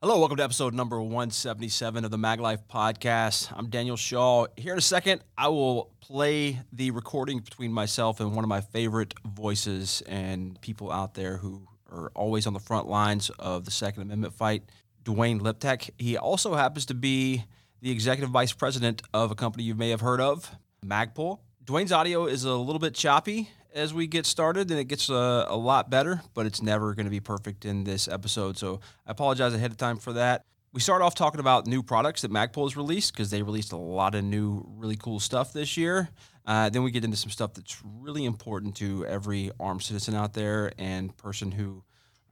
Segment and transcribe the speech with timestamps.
[0.00, 3.52] Hello, welcome to episode number 177 of the Mag Life podcast.
[3.52, 4.46] I'm Daniel Shaw.
[4.56, 8.60] Here in a second, I will play the recording between myself and one of my
[8.60, 13.72] favorite voices and people out there who are always on the front lines of the
[13.72, 14.62] Second Amendment fight,
[15.02, 15.90] Duane Liptak.
[15.98, 17.42] He also happens to be
[17.80, 20.48] the executive vice president of a company you may have heard of,
[20.86, 21.40] Magpul.
[21.64, 25.46] Duane's audio is a little bit choppy as we get started, and it gets a,
[25.48, 28.56] a lot better, but it's never going to be perfect in this episode.
[28.56, 30.44] So I apologize ahead of time for that.
[30.72, 33.76] We start off talking about new products that Magpul has released because they released a
[33.76, 36.10] lot of new, really cool stuff this year.
[36.44, 40.34] Uh, then we get into some stuff that's really important to every armed citizen out
[40.34, 41.82] there and person who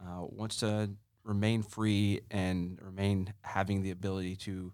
[0.01, 0.91] uh, wants to
[1.25, 4.73] remain free and remain having the ability to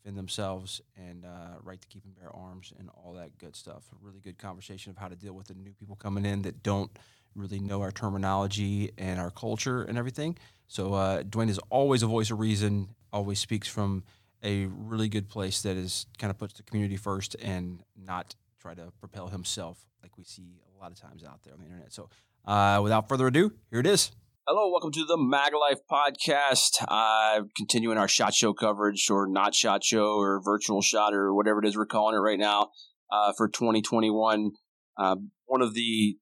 [0.00, 3.84] defend themselves and uh, right to keep and bear arms and all that good stuff.
[3.92, 6.62] A really good conversation of how to deal with the new people coming in that
[6.62, 6.90] don't
[7.34, 10.36] really know our terminology and our culture and everything.
[10.68, 14.04] So uh, Duane is always a voice of reason, always speaks from
[14.42, 18.74] a really good place that is kind of puts the community first and not try
[18.74, 21.92] to propel himself like we see a lot of times out there on the internet.
[21.92, 22.08] So
[22.46, 24.12] uh, without further ado, here it is.
[24.52, 26.84] Hello, welcome to the Mag Life podcast.
[26.88, 31.60] Uh, continuing our shot show coverage, or not shot show, or virtual shot, or whatever
[31.60, 32.70] it is we're calling it right now
[33.12, 34.50] uh, for 2021.
[34.98, 35.14] Uh,
[35.46, 36.16] one of the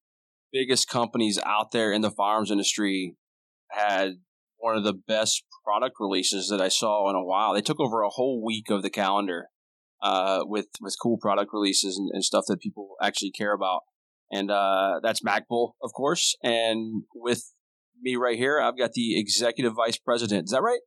[0.52, 3.16] biggest companies out there in the firearms industry
[3.70, 4.16] had
[4.58, 7.54] one of the best product releases that I saw in a while.
[7.54, 9.46] They took over a whole week of the calendar
[10.02, 13.84] uh, with with cool product releases and, and, stuff that people actually care about,
[14.30, 16.36] and uh, that's Magpul, of course.
[16.42, 17.54] And with
[18.00, 20.44] me right here, I've got the executive vice president.
[20.44, 20.80] Is that right?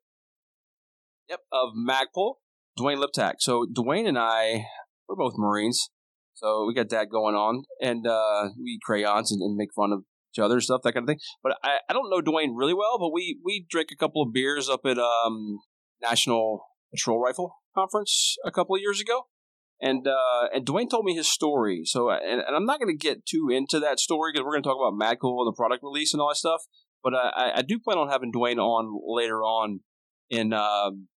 [1.29, 2.35] Yep, of Magpul,
[2.77, 3.35] Duane Liptak.
[3.39, 4.65] So Duane and I,
[5.07, 5.89] we're both Marines,
[6.33, 10.03] so we got that going on, and uh, we crayons and, and, make fun of
[10.33, 11.19] each other, stuff that kind of thing.
[11.43, 14.33] But I, I don't know Duane really well, but we we drank a couple of
[14.33, 15.59] beers up at um,
[16.01, 19.27] National Patrol Rifle Conference a couple of years ago.
[19.81, 21.81] And uh, and Duane told me his story.
[21.85, 24.63] So and, and I'm not going to get too into that story because we're going
[24.63, 26.61] to talk about Magpul and the product release and all that stuff.
[27.03, 29.79] But I, I do plan on having Duane on later on
[30.29, 31.07] in um,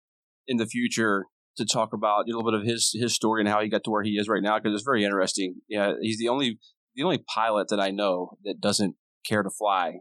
[0.46, 3.60] in the future to talk about a little bit of his his story and how
[3.60, 5.56] he got to where he is right now because it's very interesting.
[5.68, 6.58] Yeah, he's the only
[6.94, 8.96] the only pilot that I know that doesn't
[9.26, 9.98] care to fly.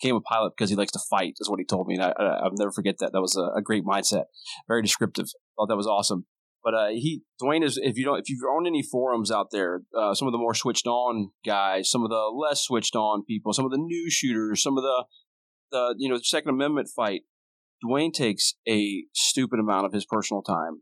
[0.00, 1.94] Became a pilot because he likes to fight, is what he told me.
[1.94, 2.12] And I,
[2.42, 3.12] will never forget that.
[3.12, 4.24] That was a, a, great mindset.
[4.68, 5.24] Very descriptive.
[5.56, 6.26] Thought that was awesome.
[6.66, 9.82] But uh, he Duane is if you don't if you've on any forums out there,
[9.96, 13.52] uh, some of the more switched on guys, some of the less switched on people,
[13.52, 15.04] some of the new shooters, some of the
[15.70, 17.20] the you know Second Amendment fight.
[17.80, 20.80] Duane takes a stupid amount of his personal time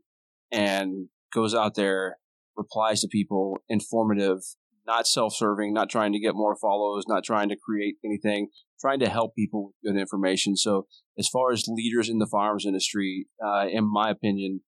[0.51, 2.17] and goes out there,
[2.57, 4.39] replies to people, informative,
[4.87, 8.47] not self-serving, not trying to get more follows, not trying to create anything,
[8.81, 10.57] trying to help people with good information.
[10.57, 10.87] So,
[11.19, 14.61] as far as leaders in the firearms industry, uh, in my opinion,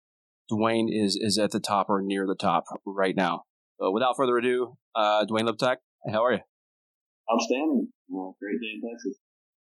[0.50, 3.44] Duane is is at the top or near the top right now.
[3.80, 5.78] So without further ado, uh, Duane Liptak,
[6.12, 6.40] how are you?
[7.31, 7.90] Outstanding.
[8.09, 9.19] Well, great day in Texas.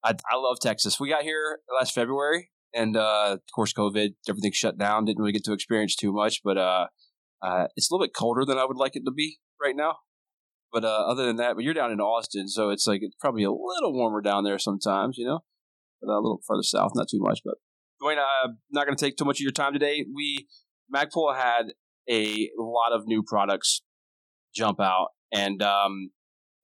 [0.02, 0.98] I, I love Texas.
[0.98, 5.04] We got here last February, and uh, of course, COVID, everything shut down.
[5.04, 6.86] Didn't really get to experience too much, but uh,
[7.42, 9.96] uh, it's a little bit colder than I would like it to be right now.
[10.72, 13.42] But uh, other than that, but you're down in Austin, so it's like it's probably
[13.42, 15.40] a little warmer down there sometimes, you know,
[16.00, 17.40] but a little further south, not too much.
[17.44, 17.56] But
[18.00, 20.06] Duane, I'm not going to take too much of your time today.
[20.14, 20.46] We
[20.94, 21.72] Magpul had
[22.08, 23.82] a lot of new products
[24.54, 26.10] jump out, and um,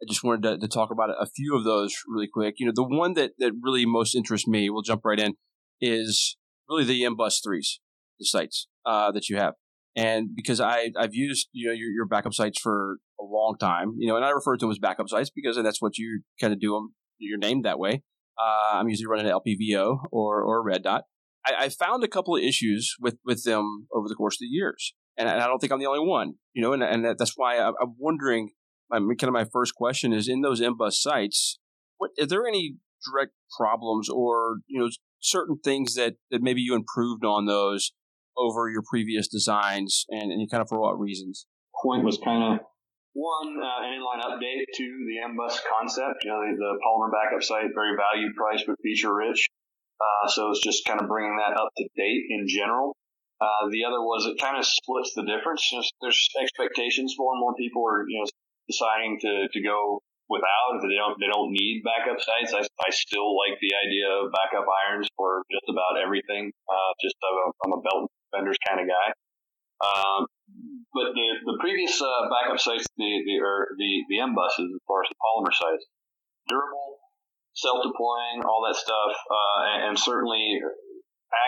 [0.03, 2.57] I just wanted to, to, talk about a few of those really quick.
[2.59, 5.35] You know, the one that that really most interests me, we'll jump right in,
[5.81, 6.37] is
[6.69, 7.81] really the MBUS threes,
[8.19, 9.55] the sites uh, that you have,
[9.95, 13.95] and because I I've used you know your, your backup sites for a long time,
[13.99, 16.53] you know, and I refer to them as backup sites because that's what you kind
[16.53, 16.95] of do them.
[17.19, 18.03] You're named that way.
[18.39, 21.05] Uh, I'm usually running an LPVO or or a red dot,
[21.47, 24.47] I, I, found a couple of issues with, with them over the course of the
[24.47, 24.95] years.
[25.17, 27.59] And, and I don't think I'm the only one, you know, and, and that's why
[27.59, 28.51] I'm, I'm wondering,
[28.91, 31.59] my, kind of my first question is in those MBUS sites.
[31.99, 34.91] what, are there any direct problems or, you know,
[35.21, 37.93] certain things that, that maybe you improved on those
[38.37, 41.47] over your previous designs and, and kind of for what reasons?
[41.83, 42.67] Point was kind of
[43.17, 46.25] one, uh, an inline update to the MBUS concept.
[46.25, 49.49] You know, the, the polymer backup site, very value price, but feature rich.
[49.97, 52.97] Uh, so it's just kind of bringing that up to date in general.
[53.41, 55.61] Uh, the other was it kind of splits the difference.
[55.69, 57.15] Just, there's expectations.
[57.19, 58.29] More and more people are, you know,
[58.69, 60.81] deciding to, to go without.
[60.81, 62.57] If they don't, they don't need backup sites.
[62.57, 66.53] I, I still like the idea of backup irons for just about everything.
[66.65, 69.09] Uh, just I'm a, I'm a belt fenders kind of guy.
[69.85, 70.25] Um,
[70.97, 75.05] but the, the previous, uh, backup sites, the, the, or the, the MBUSs, as far
[75.05, 75.85] as the polymer sites,
[76.49, 76.96] durable,
[77.57, 80.61] self-deploying, all that stuff, uh, and, and, certainly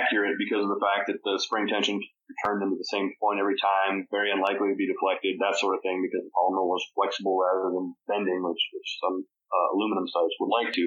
[0.00, 3.40] accurate because of the fact that the spring tension returned them to the same point
[3.40, 6.82] every time, very unlikely to be deflected, that sort of thing, because the polymer was
[6.96, 10.84] flexible rather than bending, which, which some uh, aluminum sites would like to.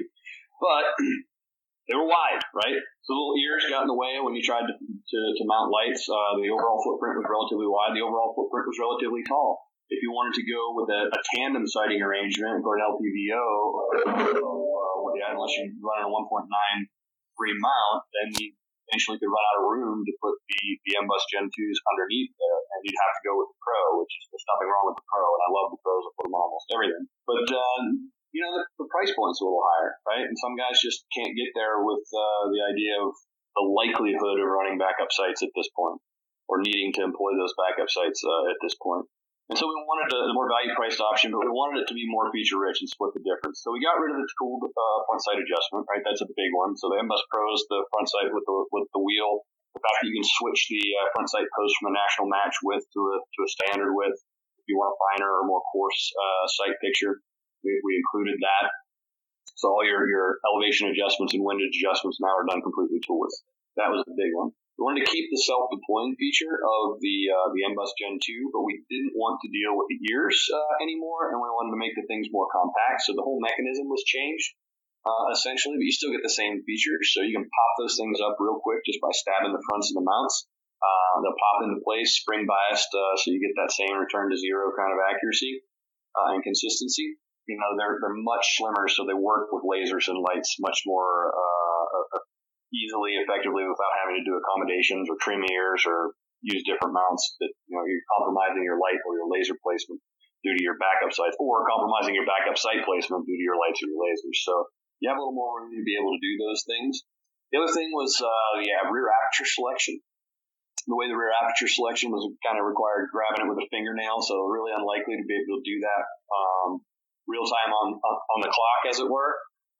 [0.62, 0.84] But
[1.90, 2.78] they were wide, right?
[3.02, 5.74] So the little ears got in the way when you tried to, to, to mount
[5.74, 6.06] lights.
[6.06, 7.98] Uh, the overall footprint was relatively wide.
[7.98, 9.58] The overall footprint was relatively tall.
[9.90, 13.44] If you wanted to go with a, a tandem sighting arrangement or an LPVO,
[14.00, 14.71] uh,
[15.16, 16.46] yeah, unless you run a 1.9
[17.36, 18.52] free mount, then you
[18.90, 22.60] eventually could run out of room to put the, the MBUS Gen 2s underneath there,
[22.76, 25.06] and you'd have to go with the Pro, which is, there's nothing wrong with the
[25.08, 26.02] Pro, and I love the Pros.
[26.04, 27.04] I put them on almost everything.
[27.24, 30.24] But, um, you know, the, the price point's a little higher, right?
[30.28, 33.16] And some guys just can't get there with uh, the idea of
[33.56, 36.00] the likelihood of running backup sites at this point
[36.48, 39.08] or needing to employ those backup sites uh, at this point.
[39.52, 42.08] And so we wanted a, more value priced option, but we wanted it to be
[42.08, 43.60] more feature rich and split the difference.
[43.60, 46.00] So we got rid of the tooled uh, front sight adjustment, right?
[46.00, 46.72] That's a big one.
[46.72, 49.44] So the MBUS Pro is the front sight with the with the wheel.
[49.76, 52.64] The fact that you can switch the uh, front sight post from a national match
[52.64, 54.16] width to a to a standard width
[54.56, 57.20] if you want a finer or more coarse uh, sight picture.
[57.60, 58.72] We, we included that.
[59.60, 63.44] So all your your elevation adjustments and windage adjustments now are done completely toolless.
[63.76, 64.56] That was a big one.
[64.80, 68.64] We wanted to keep the self-deploying feature of the uh, the MBUS Gen 2, but
[68.64, 71.92] we didn't want to deal with the ears uh, anymore, and we wanted to make
[71.92, 73.04] the things more compact.
[73.04, 74.48] So the whole mechanism was changed
[75.04, 77.12] uh, essentially, but you still get the same features.
[77.12, 80.00] So you can pop those things up real quick just by stabbing the fronts of
[80.00, 80.48] the mounts.
[80.82, 84.36] Uh, they'll pop into place, spring biased, uh, so you get that same return to
[84.40, 85.62] zero kind of accuracy
[86.18, 87.20] uh, and consistency.
[87.46, 91.30] You know, they're they're much slimmer, so they work with lasers and lights much more
[92.72, 97.52] easily, effectively, without having to do accommodations or trim ears or use different mounts that,
[97.68, 100.02] you know, you're compromising your light or your laser placement
[100.42, 103.78] due to your backup sights or compromising your backup sight placement due to your lights
[103.78, 104.42] or your lasers.
[104.42, 104.66] So
[104.98, 107.06] you have a little more room to be able to do those things.
[107.54, 110.02] The other thing was, uh, yeah, rear aperture selection.
[110.90, 114.18] The way the rear aperture selection was kind of required grabbing it with a fingernail,
[114.18, 116.82] so really unlikely to be able to do that um,
[117.30, 119.30] real time on on the clock, as it were.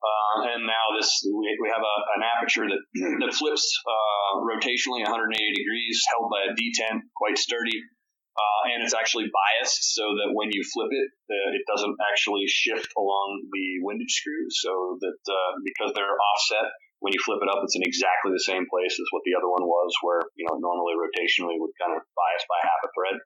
[0.03, 2.83] Uh, and now this we, we have a, an aperture that
[3.23, 7.79] that flips uh, rotationally 180 degrees, held by a detent, quite sturdy,
[8.35, 11.07] uh, and it's actually biased so that when you flip it,
[11.55, 14.59] it doesn't actually shift along the windage screws.
[14.59, 16.67] So that uh, because they're offset,
[16.99, 19.47] when you flip it up, it's in exactly the same place as what the other
[19.47, 23.17] one was, where you know normally rotationally would kind of bias by half a thread.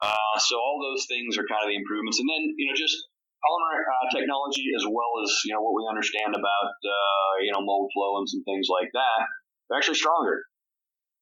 [0.00, 2.96] Uh, so all those things are kind of the improvements, and then you know just
[3.40, 7.60] polymer uh, technology as well as you know what we understand about uh, you know
[7.60, 9.26] mold flow and some things like that,
[9.68, 10.44] they're actually stronger.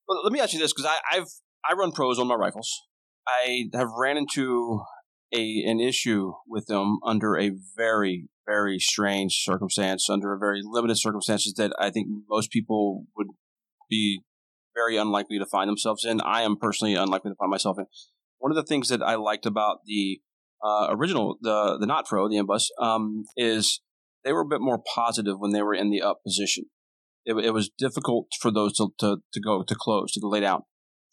[0.07, 1.29] Well, let me ask you this because I've
[1.69, 2.71] I run pros on my rifles.
[3.27, 4.83] I have ran into
[5.35, 10.97] a an issue with them under a very very strange circumstance, under a very limited
[10.97, 13.29] circumstances that I think most people would
[13.91, 14.23] be
[14.75, 16.21] very unlikely to find themselves in.
[16.23, 17.87] I am personally unlikely to find myself in.
[18.39, 20.21] One of the things that I liked about the
[20.63, 23.81] uh, original, the the not pro, the MBUS, um, is
[24.25, 26.65] they were a bit more positive when they were in the up position.
[27.25, 30.63] It, it was difficult for those to, to, to go to close to lay down.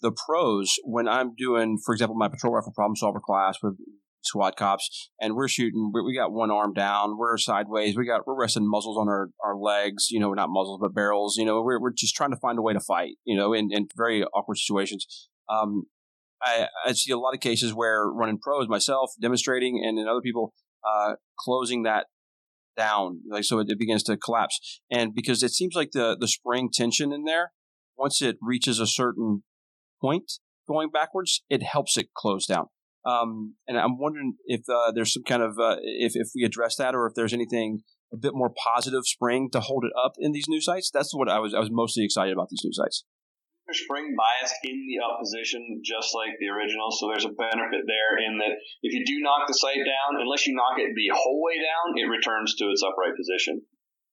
[0.02, 3.76] The pros, when I'm doing, for example, my patrol rifle problem solver class with
[4.24, 8.40] squad cops, and we're shooting, we got one arm down, we're sideways, we got we're
[8.40, 11.80] resting muzzles on our, our legs, you know, not muzzles but barrels, you know, we're
[11.80, 14.58] we're just trying to find a way to fight, you know, in, in very awkward
[14.58, 15.30] situations.
[15.50, 15.84] Um,
[16.42, 20.22] I, I see a lot of cases where running pros, myself demonstrating, and then other
[20.22, 20.54] people
[20.88, 22.08] uh, closing that
[22.78, 24.82] down, like so it, it, begins to collapse.
[24.92, 27.54] And because it seems like the the spring tension in there,
[27.98, 29.44] once it reaches a certain
[30.02, 30.34] point
[30.68, 32.68] going backwards, it helps it close down.
[33.06, 36.76] Um, and I'm wondering if uh, there's some kind of uh, if if we address
[36.78, 40.32] that, or if there's anything a bit more positive spring to hold it up in
[40.32, 40.90] these new sights.
[40.92, 42.74] That's what I was I was mostly excited about these new
[43.74, 46.92] spring bias in the up position, just like the original.
[46.92, 48.54] So there's a benefit there in that
[48.84, 51.98] if you do knock the sight down, unless you knock it the whole way down,
[51.98, 53.62] it returns to its upright position.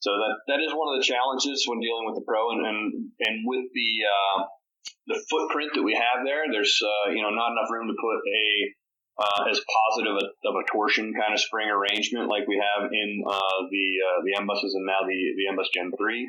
[0.00, 2.80] So that that is one of the challenges when dealing with the pro, and and,
[3.22, 4.36] and with the uh,
[5.06, 8.18] the footprint that we have there, there's uh, you know not enough room to put
[8.18, 8.42] a
[9.22, 13.22] uh, as positive a, of a torsion kind of spring arrangement like we have in
[13.22, 16.26] uh, the uh, the MBUSes and now the the M MBUS Gen three.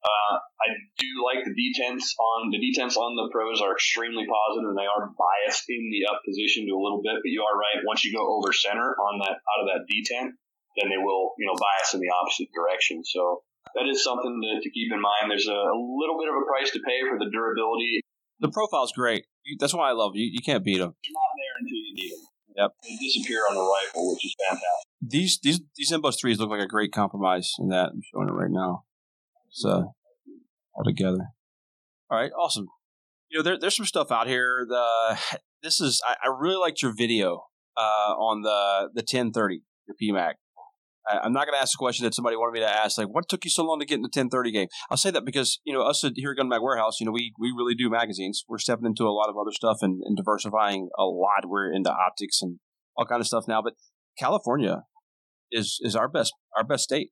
[0.00, 4.72] Uh, I do like the detents on the detents on the pros are extremely positive
[4.72, 7.52] and they are biased in the up position to a little bit, but you are
[7.52, 7.84] right.
[7.84, 10.32] Once you go over center on that out of that detent,
[10.80, 13.04] then they will you know bias in the opposite direction.
[13.04, 13.44] So
[13.76, 15.28] that is something to, to keep in mind.
[15.28, 18.00] There's a, a, little bit of a price to pay for the durability.
[18.40, 19.28] The profile's great.
[19.60, 20.24] That's why I love you.
[20.24, 20.96] You can't beat them.
[20.96, 22.24] They're not there until you need them.
[22.56, 22.70] Yep.
[22.82, 24.88] They disappear on the rifle, which is fantastic.
[25.00, 27.90] These these these MBUS threes look like a great compromise in that.
[27.92, 28.84] I'm showing it right now.
[29.50, 29.92] So
[30.74, 31.28] all together.
[32.10, 32.66] All right, awesome.
[33.28, 34.66] You know, there, there's some stuff out here.
[34.68, 35.18] The
[35.62, 37.44] this is I, I really liked your video
[37.76, 40.34] uh, on the the 1030 your PMAG.
[41.08, 43.08] I, am not going to ask a question that somebody wanted me to ask, like,
[43.08, 44.68] what took you so long to get in the 1030 game?
[44.90, 47.32] I'll say that because, you know, us here at Gun Mag Warehouse, you know, we,
[47.38, 48.44] we really do magazines.
[48.48, 51.46] We're stepping into a lot of other stuff and, and diversifying a lot.
[51.46, 52.58] We're into optics and
[52.96, 53.62] all kind of stuff now.
[53.62, 53.74] But
[54.18, 54.82] California
[55.50, 57.10] is is our best our best state.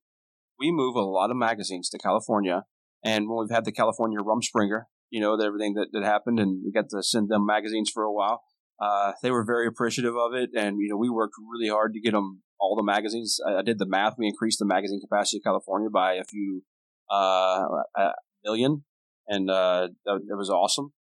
[0.59, 2.65] We move a lot of magazines to California,
[3.03, 6.71] and when we've had the California Rumspringa, you know, everything that, that happened, and we
[6.71, 8.43] got to send them magazines for a while.
[8.79, 11.99] Uh, they were very appreciative of it, and you know, we worked really hard to
[11.99, 13.39] get them all the magazines.
[13.45, 14.15] I, I did the math.
[14.17, 16.63] We increased the magazine capacity of California by a few
[17.11, 17.65] uh,
[17.97, 18.11] a
[18.43, 18.83] million,
[19.27, 20.93] and uh, that was awesome.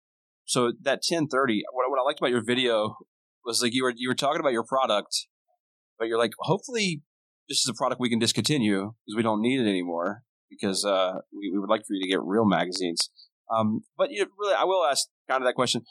[0.45, 2.97] So that 1030, what, what I liked about your video
[3.45, 5.27] was like you were you were talking about your product,
[5.99, 7.03] but you're like, hopefully
[7.49, 11.15] this is a product we can discontinue because we don't need it anymore because uh,
[11.33, 13.11] we, we would like for you to get real magazines.
[13.55, 15.83] Um, but you know, really, I will ask kind of that question.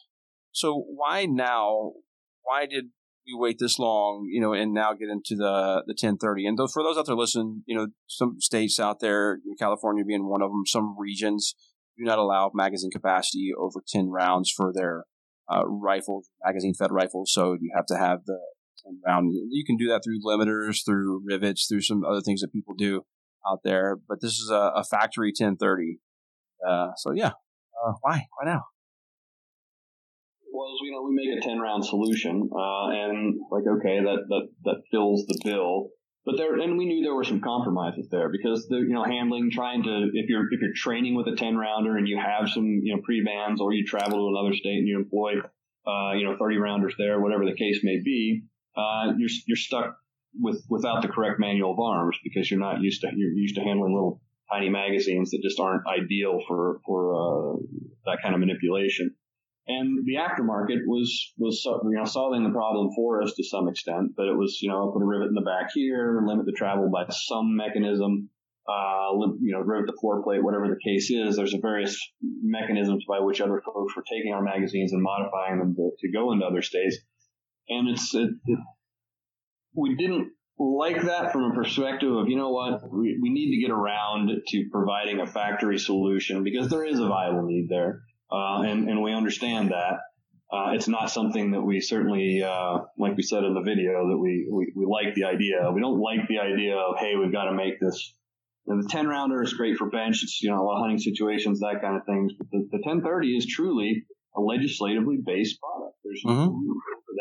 [0.52, 1.94] So why now?
[2.44, 2.86] Why did
[3.26, 4.28] we wait this long?
[4.32, 6.46] You know, and now get into the the 1030.
[6.46, 10.30] And those, for those out there listening, you know, some states out there, California being
[10.30, 11.56] one of them, some regions
[11.98, 15.06] do not allow magazine capacity over 10 rounds for their
[15.52, 17.32] uh, rifles, magazine fed rifles.
[17.34, 18.40] So you have to have the
[18.86, 19.32] 10 round.
[19.50, 23.06] You can do that through limiters, through rivets, through some other things that people do
[23.48, 23.98] out there.
[24.08, 26.00] But this is a, a factory 1030.
[26.68, 27.32] Uh, so yeah,
[27.86, 28.26] uh, why?
[28.38, 28.64] Why now?
[30.52, 34.48] Well, you know, we make a 10 round solution, uh, and like, okay, that, that,
[34.64, 35.90] that fills the bill.
[36.26, 39.52] But there, and we knew there were some compromises there because the, you know, handling,
[39.52, 42.82] trying to, if you're, if you're training with a 10 rounder and you have some,
[42.84, 45.34] you know, pre-bands or you travel to another state and you employ,
[45.88, 48.44] uh, you know, 30 rounders there, whatever the case may be,
[48.78, 49.98] uh, you're, you're stuck
[50.40, 53.62] with, without the correct manual of arms because you're not used to, you're used to
[53.62, 57.58] handling little tiny magazines that just aren't ideal for, for, uh,
[58.06, 59.16] that kind of manipulation.
[59.68, 64.14] And the aftermarket was, was, you know, solving the problem for us to some extent,
[64.16, 66.90] but it was, you know, put a rivet in the back here, limit the travel
[66.90, 68.30] by some mechanism,
[68.70, 71.36] uh, you know, rivet the floor plate, whatever the case is.
[71.36, 75.92] There's various mechanisms by which other folks were taking our magazines and modifying them to,
[76.00, 77.00] to go into other states.
[77.70, 78.60] And it's, it, it,
[79.76, 83.62] we didn't like that from a perspective of, you know what, we, we need to
[83.62, 88.02] get around to providing a factory solution because there is a viable need there.
[88.32, 90.00] Uh, and, and we understand that.
[90.52, 94.18] Uh, it's not something that we certainly, uh, like we said in the video, that
[94.18, 95.70] we, we, we like the idea.
[95.74, 98.14] We don't like the idea of, hey, we've got to make this.
[98.66, 100.24] You know, the 10 rounder is great for bench.
[100.24, 102.32] It's, you know, a lot of hunting situations, that kind of things.
[102.38, 104.06] But the, the 1030 is truly
[104.36, 105.98] a legislatively based product.
[106.04, 106.56] There's mm-hmm.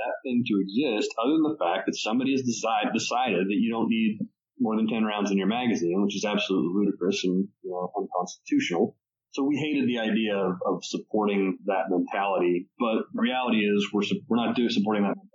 [0.07, 2.93] No room for that thing to exist other than the fact that somebody has decide,
[2.93, 4.19] decided that you don't need
[4.59, 8.97] more than 10 rounds in your magazine, which is absolutely ludicrous and, you know, unconstitutional.
[9.33, 14.03] So we hated the idea of, of supporting that mentality, but the reality is we're
[14.29, 15.33] we're not doing supporting that mentality.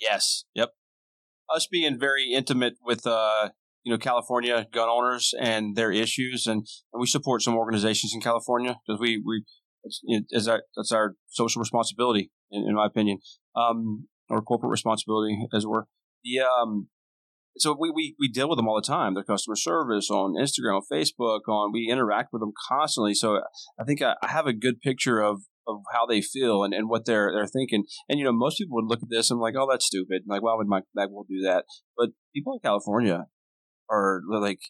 [0.00, 0.44] Yes.
[0.54, 0.70] Yep.
[1.54, 3.50] Us being very intimate with uh,
[3.84, 8.20] you know California gun owners and their issues, and, and we support some organizations in
[8.20, 9.44] California because we we
[9.84, 13.18] it's, our that's our social responsibility in, in my opinion,
[13.56, 15.86] um, or corporate responsibility as it were.
[16.24, 16.88] The um,
[17.58, 19.14] so we, we, we deal with them all the time.
[19.14, 23.14] Their customer service on Instagram, on Facebook, on we interact with them constantly.
[23.14, 23.40] So
[23.78, 26.88] I think I, I have a good picture of, of how they feel and, and
[26.88, 27.84] what they're they're thinking.
[28.08, 30.22] And you know, most people would look at this and like, oh, that's stupid.
[30.26, 31.64] Like, why would Mike Bagwell do that?
[31.96, 33.26] But people in California
[33.90, 34.60] are like,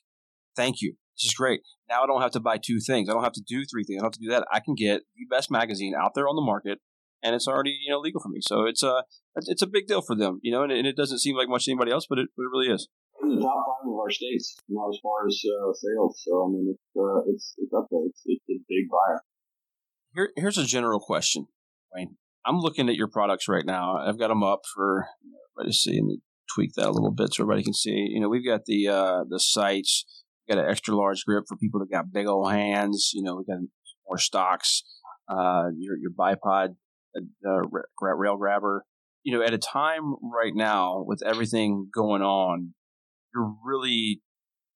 [0.57, 0.95] thank you.
[1.19, 1.61] This is great.
[1.89, 3.09] Now I don't have to buy two things.
[3.09, 3.99] I don't have to do three things.
[3.99, 4.47] I don't have to do that.
[4.53, 6.79] I can get the best magazine out there on the market
[7.23, 8.41] and it's already you know legal for me.
[8.43, 9.03] So it's a
[9.37, 11.65] it's a big deal for them, you know, and, and it doesn't seem like much
[11.65, 12.89] to anybody else, but it, but it really is.
[13.23, 16.23] In the top five of our states, you know, as far as uh, sales.
[16.25, 18.01] So I mean, it's uh, it's it's up there.
[18.07, 19.21] It's, it's a big buyer.
[20.15, 21.47] Here, here's a general question,
[21.95, 22.17] Wayne.
[22.47, 23.99] I'm looking at your products right now.
[23.99, 25.09] I've got them up for
[25.57, 25.99] everybody to see.
[25.99, 26.21] and
[26.55, 28.09] tweak that a little bit so everybody can see.
[28.11, 30.05] You know, we've got the uh, the sights.
[30.49, 33.11] Got an extra large grip for people that got big old hands.
[33.15, 33.61] You know, we got
[34.07, 34.83] more stocks.
[35.29, 36.77] Uh, your your bipod
[37.17, 37.61] uh,
[38.01, 38.85] rail grabber.
[39.25, 42.75] You know, at a time right now with everything going on,
[43.35, 44.23] you really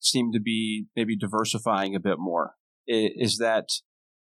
[0.00, 2.55] seem to be maybe diversifying a bit more.
[2.87, 3.69] Is, that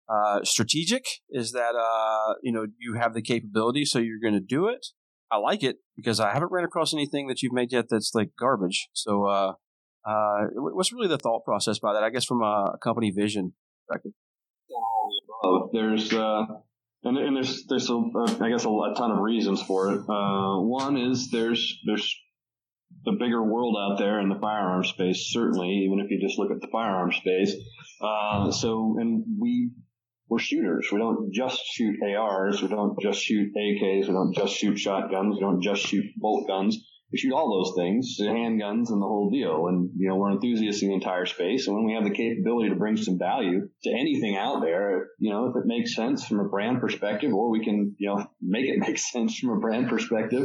[0.09, 1.05] uh, strategic?
[1.31, 4.89] Is that uh, you know you have the capability, so you're going to do it?
[5.31, 8.31] I like it because I haven't ran across anything that you've made yet that's like
[8.39, 8.89] garbage.
[8.93, 9.53] So, uh,
[10.05, 12.03] uh, what's really the thought process by that?
[12.03, 13.53] I guess from a company vision
[13.89, 14.13] perspective.
[15.73, 16.45] There's uh,
[17.05, 18.03] and, and there's there's a,
[18.41, 20.01] I guess a, a, ton of reasons for it.
[20.09, 22.15] Uh, one is there's there's
[23.05, 26.51] the bigger world out there in the firearm space, certainly, even if you just look
[26.51, 27.55] at the firearm space.
[28.03, 29.71] Uh, so, and we
[30.29, 30.89] we're shooters.
[30.93, 32.63] We don't just shoot ARs.
[32.63, 34.07] We don't just shoot AKs.
[34.07, 35.37] We don't just shoot shotguns.
[35.37, 36.79] We don't just shoot bolt guns.
[37.13, 39.67] We shoot all those things, handguns and the whole deal.
[39.67, 41.67] And, you know, we're enthusiasts in the entire space.
[41.67, 45.31] And when we have the capability to bring some value to anything out there, you
[45.31, 48.67] know, if it makes sense from a brand perspective, or we can, you know, make
[48.67, 50.45] it make sense from a brand perspective,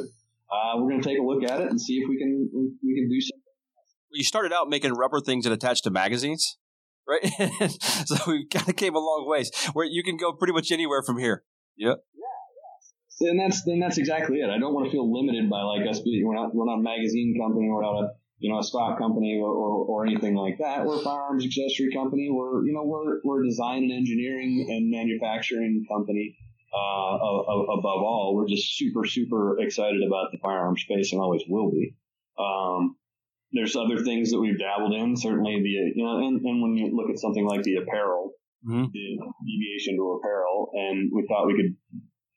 [0.51, 2.49] uh, we're going to take a look at it and see if we can,
[2.83, 3.41] we can do something.
[4.11, 6.57] You started out making rubber things that attach to magazines
[7.07, 7.71] right?
[8.05, 11.03] so we kind of came a long ways where you can go pretty much anywhere
[11.03, 11.43] from here.
[11.77, 11.95] Yeah,
[13.21, 14.49] and that's then that's exactly it.
[14.49, 16.83] I don't want to feel limited by like us being we're not we're not a
[16.83, 18.07] magazine company, we're not a
[18.39, 20.85] you know a stock company or, or, or anything like that.
[20.85, 22.29] We're a firearms accessory company.
[22.31, 26.37] We're you know we're we're a design and engineering and manufacturing company.
[26.73, 31.71] Uh, above all, we're just super super excited about the firearm space and always will
[31.71, 31.95] be.
[32.37, 32.97] Um,
[33.53, 35.15] there's other things that we've dabbled in.
[35.15, 38.33] Certainly the you know, and, and when you look at something like the apparel,
[38.67, 38.91] mm-hmm.
[38.91, 39.17] the
[39.47, 41.77] deviation to apparel, and we thought we could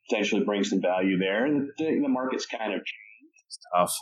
[0.08, 1.46] potentially bring some value there.
[1.46, 3.44] And the, the market's kind of changed.
[3.46, 3.94] It's tough.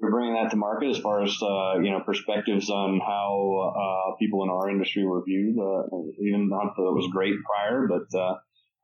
[0.00, 4.16] We're bringing that to market as far as uh, you know perspectives on how uh,
[4.18, 5.58] people in our industry were viewed.
[5.58, 5.82] Uh,
[6.26, 8.36] even not that it was great prior, but uh,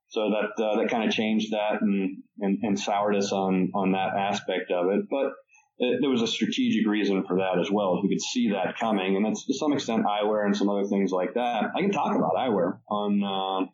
[0.09, 3.93] so that uh, that kind of changed that and, and and soured us on on
[3.93, 5.07] that aspect of it.
[5.11, 5.33] But
[5.79, 8.03] it, there was a strategic reason for that as well.
[8.03, 11.13] We could see that coming, and that's to some extent eyewear and some other things
[11.13, 11.71] like that.
[11.75, 13.71] I can talk about eyewear on uh,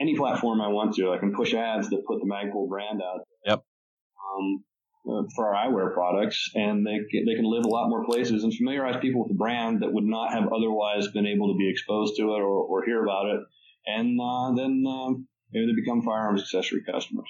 [0.00, 1.12] any platform I want to.
[1.12, 3.20] I can push ads that put the Magpul brand out.
[3.46, 3.64] Yep.
[4.38, 4.64] Um,
[5.06, 8.54] uh, for our eyewear products, and they they can live a lot more places and
[8.54, 12.16] familiarize people with the brand that would not have otherwise been able to be exposed
[12.16, 13.40] to it or, or hear about it,
[13.86, 17.28] and uh, then um, maybe they become firearms accessory customers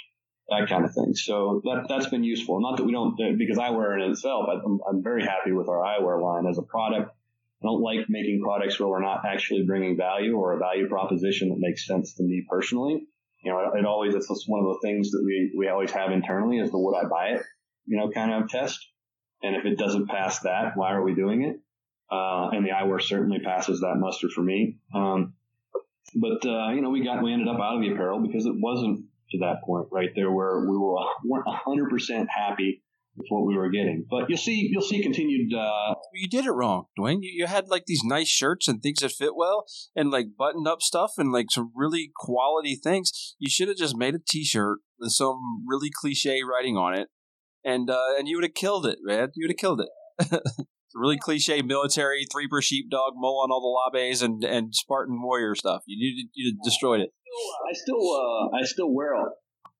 [0.48, 1.14] that kind of thing.
[1.14, 2.60] So that that's been useful.
[2.60, 6.22] Not that we don't because eyewear in itself, I'm, I'm very happy with our eyewear
[6.22, 7.10] line as a product.
[7.64, 11.56] Don't like making products where we're not actually bringing value or a value proposition that
[11.58, 13.06] makes sense to me personally.
[13.42, 16.58] You know, it, always it's one of the things that we we always have internally
[16.58, 17.42] is the would I buy it,
[17.86, 18.86] you know, kind of test.
[19.42, 21.56] And if it doesn't pass that, why are we doing it?
[22.12, 24.76] Uh, and the eyewear certainly passes that muster for me.
[24.94, 25.32] Um,
[26.14, 28.54] but uh, you know, we got we ended up out of the apparel because it
[28.54, 32.83] wasn't to that point right there where we were weren't 100% happy
[33.16, 34.04] with what we were getting.
[34.08, 35.52] But you'll see, you'll see continued.
[35.54, 37.22] Uh, you did it wrong, Duane.
[37.22, 40.68] You, you had like these nice shirts and things that fit well, and like buttoned
[40.68, 43.34] up stuff and like some really quality things.
[43.38, 47.08] You should have just made a T-shirt with some really cliche writing on it,
[47.64, 49.30] and uh, and you would have killed it, man.
[49.34, 50.40] You would have killed it.
[50.94, 53.60] really cliche military three per sheepdog, MOLLE on all
[53.92, 55.82] the labes, and and Spartan warrior stuff.
[55.86, 57.10] You you, you destroyed it.
[57.68, 59.14] I still uh, I still wear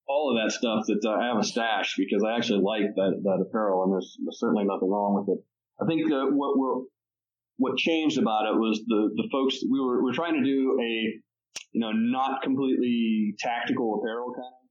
[0.07, 3.21] all of that stuff that uh, I have a stash because I actually like that
[3.23, 5.45] that apparel, and there's, there's certainly nothing wrong with it.
[5.81, 6.85] I think uh, what we're
[7.57, 10.79] what changed about it was the the folks we were we are trying to do
[10.81, 10.93] a
[11.73, 14.65] you know not completely tactical apparel kind of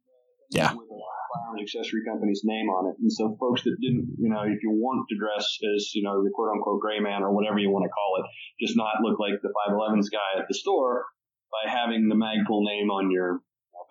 [0.52, 0.72] yeah.
[0.74, 1.00] with a
[1.34, 2.96] firearms accessory company's name on it.
[3.02, 6.22] And so folks that didn't, you know, if you want to dress as, you know,
[6.24, 8.26] the quote unquote gray man or whatever you want to call it,
[8.64, 11.06] just not look like the 511s guy at the store,
[11.50, 13.42] by having the Magpul name on your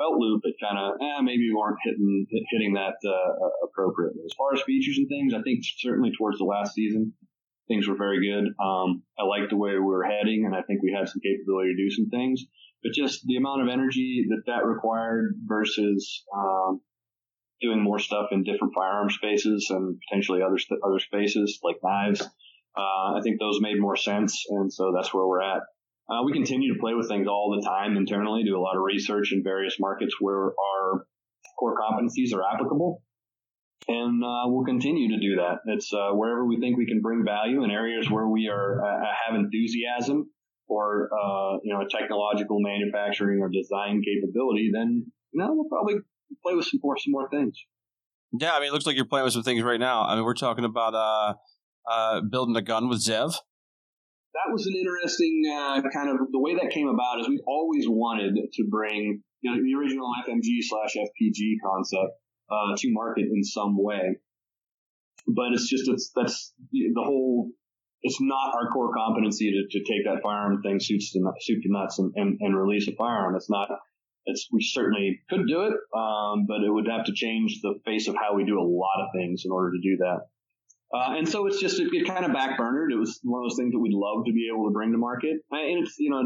[0.03, 4.23] belt loop, it kind of eh, maybe we weren't hitting hitting that uh, appropriately.
[4.27, 7.15] As far as features and things, I think certainly towards the last season,
[7.69, 8.51] things were very good.
[8.59, 11.75] Um, I liked the way we were heading, and I think we had some capability
[11.75, 12.45] to do some things.
[12.83, 16.81] But just the amount of energy that that required versus um,
[17.61, 22.21] doing more stuff in different firearm spaces and potentially other other spaces like knives.
[22.75, 25.62] Uh, I think those made more sense, and so that's where we're at.
[26.11, 28.83] Uh, we continue to play with things all the time internally, do a lot of
[28.83, 31.07] research in various markets where our
[31.59, 33.03] core competencies are applicable.
[33.88, 35.59] And uh, we'll continue to do that.
[35.67, 39.07] It's uh, wherever we think we can bring value in areas where we are uh,
[39.27, 40.31] have enthusiasm
[40.69, 44.71] or uh, you know a technological manufacturing or design capability.
[44.73, 45.95] Then you know we'll probably
[46.45, 47.59] play with some more some more things.
[48.38, 50.05] Yeah, I mean, it looks like you're playing with some things right now.
[50.05, 50.95] I mean, we're talking about
[51.91, 53.35] uh, building a gun with Zev
[54.35, 57.85] that was an interesting uh, kind of the way that came about is we've always
[57.88, 62.18] wanted to bring you know, the original FMG slash FPG concept
[62.51, 64.16] uh, to market in some way,
[65.27, 67.51] but it's just it's that's the whole.
[68.05, 71.71] It's not our core competency to, to take that firearm thing, suits to soup to
[71.71, 73.37] nuts, and, and, and release a firearm.
[73.37, 73.68] It's not.
[74.25, 78.09] It's we certainly could do it, um, but it would have to change the face
[78.09, 80.27] of how we do a lot of things in order to do that.
[80.92, 82.92] Uh, and so it's just, it, it kind of backburnered.
[82.92, 85.00] It was one of those things that we'd love to be able to bring to
[85.00, 85.40] market.
[85.48, 86.20] And it's, you know,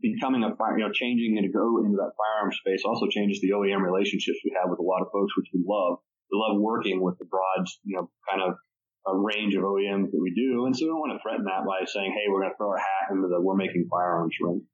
[0.00, 3.52] becoming a fire, you know, changing to go into that firearm space also changes the
[3.52, 6.00] OEM relationships we have with a lot of folks, which we love.
[6.32, 8.56] We love working with the broad, you know, kind of
[9.06, 10.64] a range of OEMs that we do.
[10.64, 12.72] And so we don't want to threaten that by saying, hey, we're going to throw
[12.72, 14.64] our hat into the we're making firearms ring.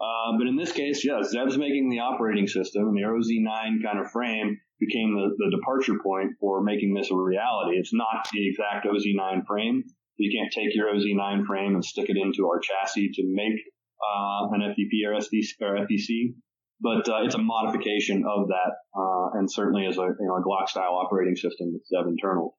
[0.00, 4.10] Uh, but in this case, yeah, Zev's making the operating system, the OZ9 kind of
[4.12, 7.76] frame became the, the departure point for making this a reality.
[7.76, 9.84] It's not the exact OZ9 frame.
[10.16, 13.58] You can't take your OZ9 frame and stick it into our chassis to make
[14.02, 16.34] uh, an FDP or, SD, or FDC,
[16.80, 20.42] but uh, it's a modification of that, uh, and certainly as a, you know, a
[20.42, 22.56] Glock style operating system with Zev internal.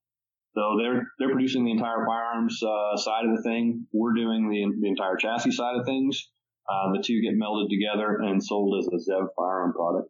[0.55, 3.85] So they're they're producing the entire firearms uh, side of the thing.
[3.93, 6.29] We're doing the, the entire chassis side of things.
[6.67, 10.09] Uh, the two get melded together and sold as a Zev firearm product.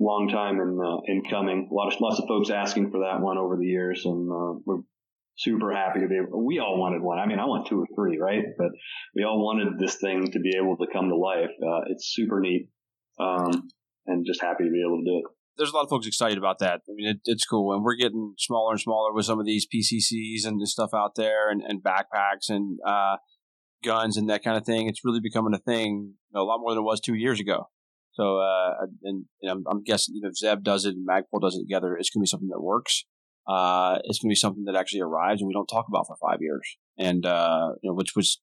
[0.00, 1.68] Long time in uh, in coming.
[1.70, 4.58] A lot of lots of folks asking for that one over the years, and uh,
[4.64, 4.80] we're
[5.36, 6.44] super happy to be able.
[6.44, 7.18] We all wanted one.
[7.18, 8.44] I mean, I want two or three, right?
[8.56, 8.70] But
[9.14, 11.50] we all wanted this thing to be able to come to life.
[11.62, 12.70] Uh, it's super neat,
[13.18, 13.68] um,
[14.06, 16.38] and just happy to be able to do it there's a lot of folks excited
[16.38, 16.80] about that.
[16.88, 19.66] I mean, it, it's cool, and we're getting smaller and smaller with some of these
[19.66, 23.16] PCCs and stuff out there, and, and backpacks and uh,
[23.84, 24.88] guns and that kind of thing.
[24.88, 27.40] It's really becoming a thing, you know, a lot more than it was two years
[27.40, 27.68] ago.
[28.12, 31.40] So, uh, and, and I'm, I'm, guessing you know, if Zev does it and Magpul
[31.40, 33.04] does it together, it's going to be something that works.
[33.48, 36.16] Uh, it's going to be something that actually arrives and we don't talk about for
[36.20, 38.40] five years, and uh, you know, which was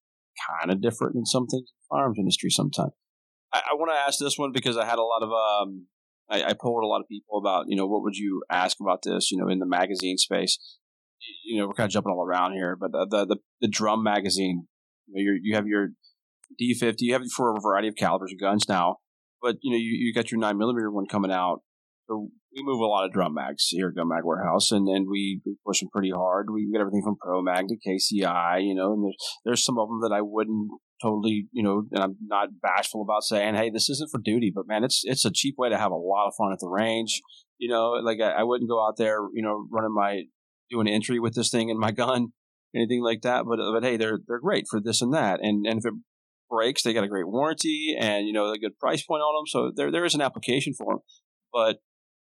[0.49, 2.93] kind of different in some things in the firearms industry sometimes.
[3.53, 5.87] I, I want to ask this one because I had a lot of um,
[6.29, 9.03] I, I polled a lot of people about, you know, what would you ask about
[9.03, 10.57] this, you know, in the magazine space.
[11.45, 14.03] You know, we're kind of jumping all around here, but the the, the, the drum
[14.03, 14.67] magazine,
[15.07, 15.89] you, know, you have your
[16.61, 18.97] D50, you have it for a variety of calibers of guns now,
[19.41, 21.61] but you know, you, you got your nine millimeter one coming out.
[22.09, 25.07] So we move a lot of drum mags here at Gun Mag Warehouse, and, and
[25.09, 26.47] we, push them pretty hard.
[26.51, 29.89] We get everything from Pro Mag to KCI, you know, and there's there's some of
[29.89, 30.69] them that I wouldn't
[31.01, 34.67] totally, you know, and I'm not bashful about saying, hey, this isn't for duty, but
[34.67, 37.21] man, it's it's a cheap way to have a lot of fun at the range.
[37.57, 40.23] You know, like I, I wouldn't go out there, you know, running my
[40.69, 42.29] doing entry with this thing in my gun,
[42.75, 43.45] anything like that.
[43.45, 45.93] But but hey, they're they're great for this and that, and and if it
[46.49, 49.47] breaks, they got a great warranty and you know a good price point on them,
[49.47, 50.99] so there there is an application for them.
[51.53, 51.77] But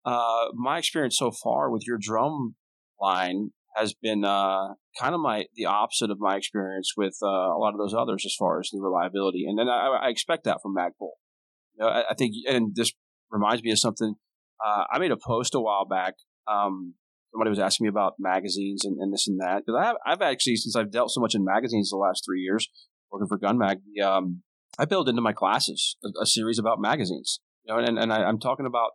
[0.04, 2.54] uh, my experience so far with your drum
[3.00, 7.58] line has been uh, kind of my the opposite of my experience with uh, a
[7.58, 10.58] lot of those others as far as the reliability, and then I, I expect that
[10.62, 11.12] from Magpul.
[11.74, 12.92] You know, I, I, think, and this
[13.30, 14.14] reminds me of something.
[14.64, 16.14] Uh, I made a post a while back.
[16.46, 16.94] Um,
[17.32, 20.56] somebody was asking me about magazines and, and this and that because I've, I've actually
[20.56, 22.68] since I've dealt so much in magazines the last three years
[23.12, 24.42] working for Gun Mag, um,
[24.78, 27.40] I built into my classes a, a, series about magazines.
[27.64, 28.90] You know, and, and I, am talking about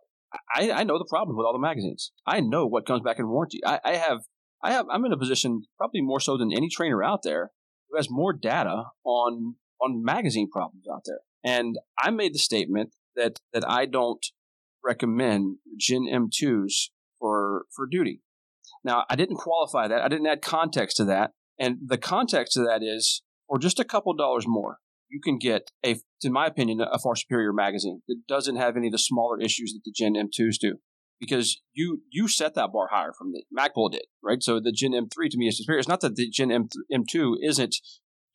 [0.54, 2.12] I, I, know the problem with all the magazines.
[2.26, 3.60] I know what comes back in warranty.
[3.64, 4.18] I, I have
[4.62, 7.50] I have I'm in a position probably more so than any trainer out there
[7.88, 11.20] who has more data on on magazine problems out there.
[11.44, 14.24] And I made the statement that that I don't
[14.84, 18.20] recommend Gen M2s for for duty.
[18.84, 20.02] Now, I didn't qualify that.
[20.02, 21.32] I didn't add context to that.
[21.58, 25.70] And the context to that is for just a couple dollars more, you can get
[25.84, 29.40] a, in my opinion, a far superior magazine that doesn't have any of the smaller
[29.40, 30.76] issues that the Gen M2s do
[31.20, 34.42] because you you set that bar higher from the Magpul did, right?
[34.42, 35.78] So the Gen M3 to me is superior.
[35.78, 37.76] It's not that the Gen M M2 isn't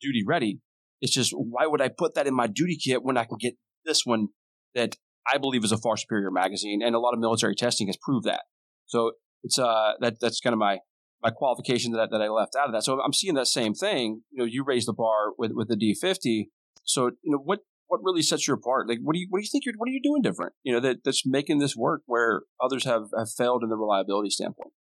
[0.00, 0.60] duty ready.
[1.00, 3.54] It's just why would I put that in my duty kit when I can get
[3.84, 4.28] this one
[4.74, 4.96] that
[5.32, 8.26] I believe is a far superior magazine, and a lot of military testing has proved
[8.26, 8.42] that.
[8.86, 10.78] So it's uh that that's kind of my
[11.24, 12.84] my qualification that that I left out of that.
[12.84, 14.20] So I'm seeing that same thing.
[14.30, 16.48] You know, you raised the bar with with the D50.
[16.84, 18.88] So you know what what really sets you apart?
[18.88, 20.52] Like, what do you what do you think you're what are you doing different?
[20.62, 24.30] You know, that that's making this work where others have have failed in the reliability
[24.30, 24.72] standpoint.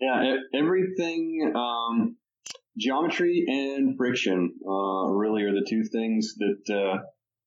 [0.00, 1.52] Yeah, everything.
[1.54, 2.16] Um,
[2.76, 6.98] geometry and friction uh, really are the two things that uh,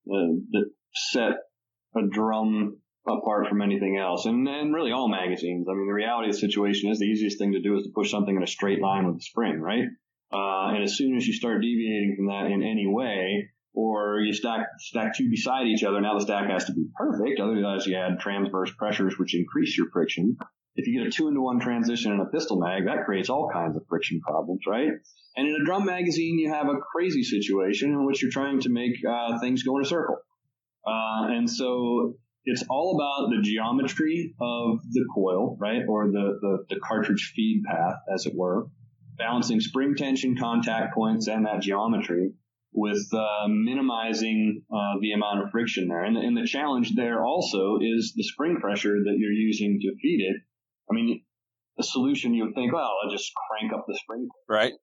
[0.05, 1.33] that set
[1.95, 2.77] a drum
[3.08, 5.68] apart from anything else, and and really all magazines.
[5.70, 7.92] I mean, the reality of the situation is the easiest thing to do is to
[7.94, 9.86] push something in a straight line with a spring, right?
[10.32, 14.34] Uh, and as soon as you start deviating from that in any way, or you
[14.34, 16.00] stack stack two beside each other.
[16.00, 17.39] Now the stack has to be perfect.
[17.39, 20.38] Otherwise, you add transverse pressures, which increase your friction.
[20.76, 23.50] If you get a two into one transition in a pistol mag, that creates all
[23.52, 24.89] kinds of friction problems, right?
[25.36, 28.70] And in a drum magazine, you have a crazy situation in which you're trying to
[28.70, 30.18] make uh, things go in a circle.
[30.86, 35.82] Uh, and so it's all about the geometry of the coil, right?
[35.88, 38.67] Or the, the, the cartridge feed path, as it were,
[39.17, 42.34] balancing spring tension, contact points, and that geometry
[42.73, 46.03] with uh, minimizing uh, the amount of friction there.
[46.03, 50.21] And, and, the challenge there also is the spring pressure that you're using to feed
[50.21, 50.38] it.
[50.89, 51.23] I mean,
[51.77, 54.73] the solution you would think, well, I'll just crank up the spring right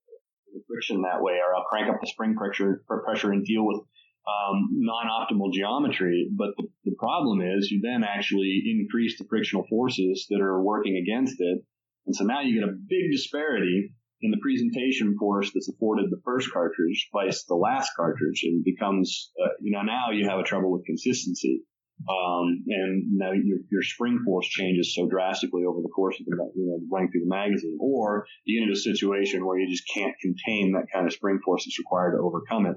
[0.53, 3.83] the friction that way, or I'll crank up the spring pressure pressure and deal with
[4.31, 6.29] um, non-optimal geometry.
[6.37, 10.97] But the, the problem is you then actually increase the frictional forces that are working
[10.97, 11.59] against it.
[12.07, 16.21] And so now you get a big disparity in the presentation force that's afforded the
[16.25, 20.43] first cartridge vice the last cartridge and becomes, uh, you know, now you have a
[20.45, 21.63] trouble with consistency.
[22.09, 26.33] Um, and now your, your spring force changes so drastically over the course of the,
[26.57, 29.85] you know, running through the magazine, or you get into a situation where you just
[29.93, 32.77] can't contain that kind of spring force that's required to overcome it.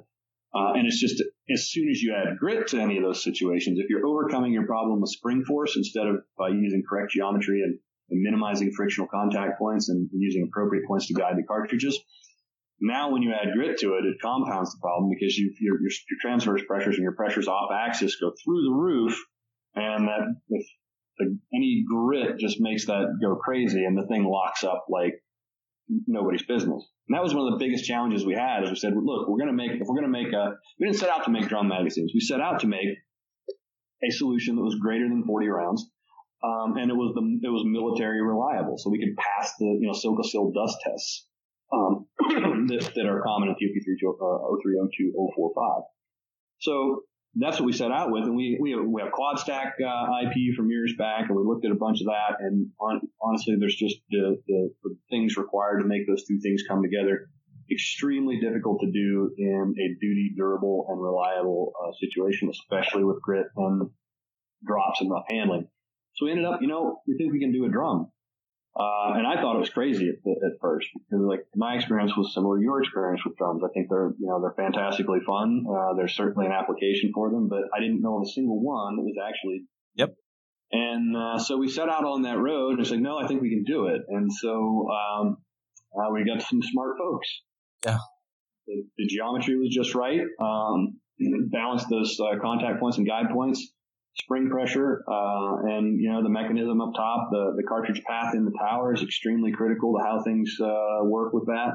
[0.56, 3.80] Uh, and it's just as soon as you add grit to any of those situations,
[3.80, 7.80] if you're overcoming your problem with spring force instead of by using correct geometry and,
[8.10, 12.00] and minimizing frictional contact points and, using appropriate points to guide the cartridges,
[12.86, 15.89] now, when you add grit to it, it compounds the problem because you, your, your,
[15.89, 19.18] your transverse pressures and your pressures off axis go through the roof,
[19.74, 20.68] and that if
[21.18, 25.13] the, any grit just makes that go crazy, and the thing locks up like
[26.08, 26.84] nobody's business.
[27.08, 28.64] And that was one of the biggest challenges we had.
[28.64, 30.88] Is we said, look, we're going to make if we're going to make a we
[30.88, 32.12] didn't set out to make drum magazines.
[32.14, 32.90] We set out to make
[34.04, 35.90] a solution that was greater than 40 rounds.
[36.44, 38.78] Um, and it was the, it was military reliable.
[38.78, 41.26] So we could pass the, you know, Sil-Co-Sil dust tests
[41.72, 42.06] um,
[42.68, 45.84] that, that, are common in TOP 0302 045.
[46.60, 47.04] So
[47.36, 50.06] that's what we set out with, and we we have, we have quad stack uh,
[50.24, 52.38] IP from years back, and we looked at a bunch of that.
[52.39, 56.63] And on, honestly, there's just the, the, the things required to make those two things
[56.67, 57.30] come together
[57.72, 63.48] extremely difficult to do in a duty, durable, and reliable uh, situation, especially with grit
[63.56, 63.89] and
[64.65, 65.67] drops and rough handling.
[66.15, 68.12] So we ended up, you know, we think we can do a drum.
[68.76, 72.34] Uh, and I thought it was crazy at, at first because like my experience was
[72.34, 73.62] similar to your experience with drums.
[73.64, 75.66] I think they're, you know, they're fantastically fun.
[75.70, 78.96] Uh, there's certainly an application for them, but I didn't know of a single one
[78.96, 79.66] that was actually.
[79.96, 80.16] Yep.
[80.72, 83.44] And, uh, so we set out on that road and it's like, no, I think
[83.44, 84.02] we can do it.
[84.08, 85.38] And so, um,
[85.96, 87.28] uh, we got some smart folks.
[87.86, 88.00] Yeah.
[88.66, 90.22] The, the geometry was just right.
[90.40, 91.00] Um,
[91.52, 93.72] balanced those uh, contact points and guide points
[94.15, 98.45] spring pressure, uh, and you know the mechanism up top, the the cartridge path in
[98.45, 101.73] the tower is extremely critical to how things uh, work with that.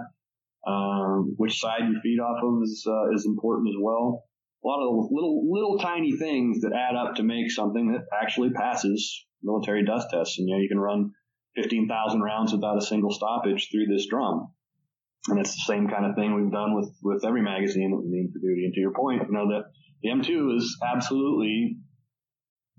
[0.67, 4.25] Um, which side you feed off of is uh, is important as well.
[4.65, 8.51] A lot of little little tiny things that add up to make something that actually
[8.51, 10.39] passes military dust tests.
[10.39, 11.13] And you know you can run
[11.57, 14.53] 15,000 rounds without a single stoppage through this drum.
[15.29, 18.09] And it's the same kind of thing we've done with, with every magazine that we
[18.09, 18.65] need for duty.
[18.65, 19.65] And to your point, you know, that
[20.03, 21.79] the M2 is absolutely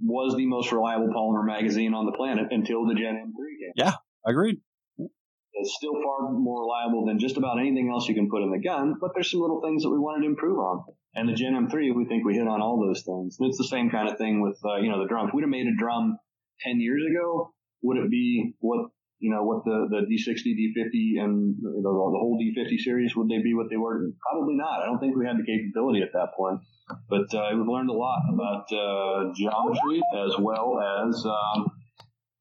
[0.01, 3.73] was the most reliable polymer magazine on the planet until the Gen M3 came.
[3.75, 3.93] Yeah,
[4.25, 4.59] agreed.
[4.97, 8.59] It's still far more reliable than just about anything else you can put in the
[8.59, 10.85] gun, but there's some little things that we wanted to improve on.
[11.15, 13.38] And the Gen M3, we think we hit on all those things.
[13.39, 15.27] And it's the same kind of thing with, uh, you know, the drum.
[15.27, 16.17] If we'd have made a drum
[16.62, 21.55] 10 years ago, would it be what you know, what the, the D60, D50, and
[21.60, 23.99] you know, the whole D50 series, would they be what they were?
[24.32, 24.82] Probably not.
[24.82, 26.62] I don't think we had the capability at that point.
[27.10, 31.69] But uh, we've learned a lot about uh, geometry as well as, um,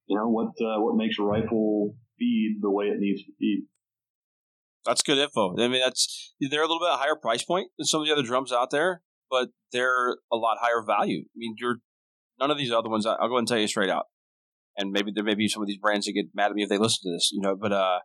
[0.06, 3.66] you know, what uh, what makes a rifle feed the way it needs to feed.
[4.86, 5.54] That's good info.
[5.58, 8.22] I mean, that's they're a little bit higher price point than some of the other
[8.22, 11.24] drums out there, but they're a lot higher value.
[11.26, 11.76] I mean, you're
[12.38, 13.04] none of these other ones.
[13.04, 14.06] I'll go and tell you straight out
[14.78, 16.68] and maybe there may be some of these brands that get mad at me if
[16.68, 17.98] they listen to this, you know, but uh,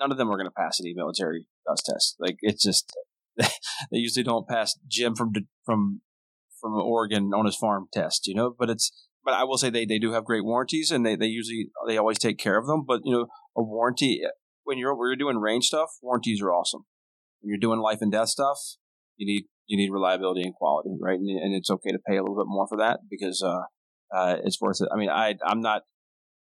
[0.00, 2.16] none of them are going to pass any military dust test.
[2.18, 2.90] Like it's just
[3.36, 5.32] they usually don't pass Jim from
[5.64, 6.00] from
[6.60, 8.54] from Oregon on his farm test, you know.
[8.58, 8.90] But it's
[9.24, 11.98] but I will say they, they do have great warranties and they, they usually they
[11.98, 12.84] always take care of them.
[12.86, 13.26] But you know,
[13.56, 14.22] a warranty
[14.64, 16.84] when you're when you're doing range stuff, warranties are awesome.
[17.40, 18.58] When you're doing life and death stuff,
[19.16, 21.18] you need you need reliability and quality, right?
[21.18, 23.62] And, and it's okay to pay a little bit more for that because uh,
[24.14, 24.88] uh, it's worth it.
[24.92, 25.82] I mean, I I'm not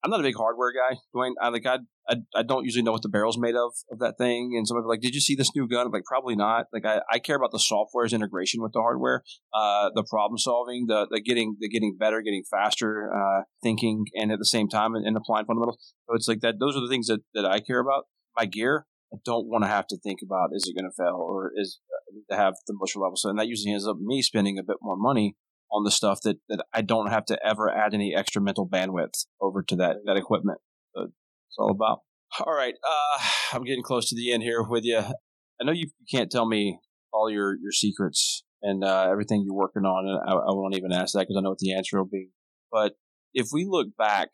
[0.04, 1.36] I'm not a big hardware guy, Duane.
[1.42, 4.18] I like I, I, I don't usually know what the barrel's made of of that
[4.18, 4.56] thing.
[4.56, 5.88] And somebody like, did you see this new gun?
[5.88, 6.68] I'm like, probably not.
[6.72, 10.86] Like I, I care about the software's integration with the hardware, uh, the problem solving,
[10.88, 14.96] the the getting the getting better, getting faster, uh, thinking, and at the same time
[14.96, 15.94] and, and applying fundamentals.
[16.08, 16.56] So it's like that.
[16.60, 18.06] Those are the things that that I care about.
[18.38, 21.18] My gear, I don't want to have to think about is it going to fail
[21.18, 23.18] or is uh, to have the most reliable.
[23.18, 25.36] So and that usually ends up me spending a bit more money
[25.72, 29.26] on the stuff that, that I don't have to ever add any extra mental bandwidth
[29.42, 30.60] over to that, that equipment.
[30.96, 32.00] So it's all about.
[32.46, 32.74] All right.
[32.74, 35.00] Uh, I'm getting close to the end here with you.
[35.00, 36.80] I know you, you can't tell me
[37.12, 40.08] all your, your secrets and uh, everything you're working on.
[40.08, 42.30] And I, I won't even ask that because I know what the answer will be.
[42.72, 42.94] But
[43.34, 44.30] if we look back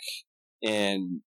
[0.61, 1.21] in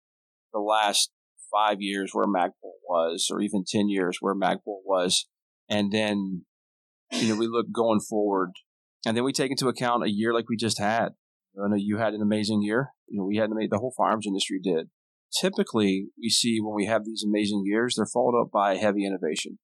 [0.53, 1.11] the last
[1.53, 5.27] five years where Magpul was, or even 10 years where Magpul was,
[5.69, 6.45] and then,
[7.13, 8.51] you know, we look going forward
[9.07, 11.11] and then we take into account a year like we just had.
[11.57, 12.91] I know you had an amazing year.
[13.09, 14.89] You know, we had the whole farms industry did.
[15.41, 19.59] Typically, we see when we have these amazing years, they're followed up by heavy innovation.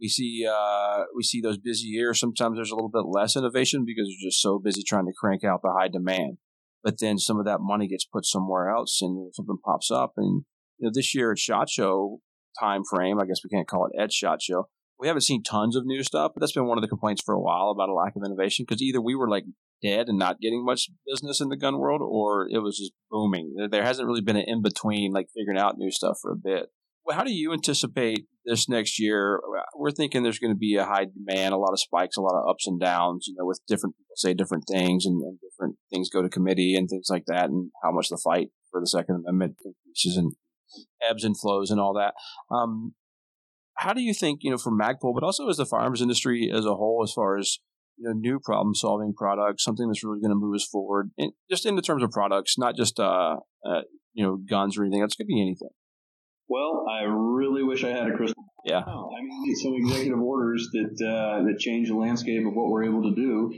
[0.00, 2.20] We see uh, we see those busy years.
[2.20, 5.42] Sometimes there's a little bit less innovation because they're just so busy trying to crank
[5.42, 6.38] out the high demand.
[6.84, 10.12] But then some of that money gets put somewhere else, and something pops up.
[10.16, 10.44] And
[10.78, 12.20] you know, this year at Shot Show,
[12.60, 13.18] time frame.
[13.18, 14.68] I guess we can't call it Ed Shot Show.
[14.98, 17.34] We haven't seen tons of new stuff, but that's been one of the complaints for
[17.34, 19.44] a while about a lack of innovation because either we were like
[19.82, 23.54] dead and not getting much business in the gun world, or it was just booming.
[23.70, 26.70] There hasn't really been an in between, like figuring out new stuff for a bit.
[27.04, 29.40] Well, how do you anticipate this next year?
[29.76, 32.34] We're thinking there's going to be a high demand, a lot of spikes, a lot
[32.34, 33.26] of ups and downs.
[33.28, 36.74] You know, with different people say different things, and, and different things go to committee
[36.74, 40.32] and things like that, and how much the fight for the Second Amendment increases and
[41.00, 42.14] ebbs and flows and all that.
[42.52, 42.94] Um,
[43.76, 46.64] how do you think, you know, for Magpul, but also as the firearms industry as
[46.64, 47.58] a whole, as far as
[47.96, 51.32] you know, new problem solving products, something that's really going to move us forward, and
[51.50, 55.00] just in the terms of products, not just uh, uh, you know guns or anything.
[55.00, 55.70] That's could be anything.
[56.48, 58.44] Well, I really wish I had a crystal.
[58.64, 58.82] Yeah.
[58.86, 62.84] Oh, I mean, some executive orders that uh, that change the landscape of what we're
[62.84, 63.52] able to do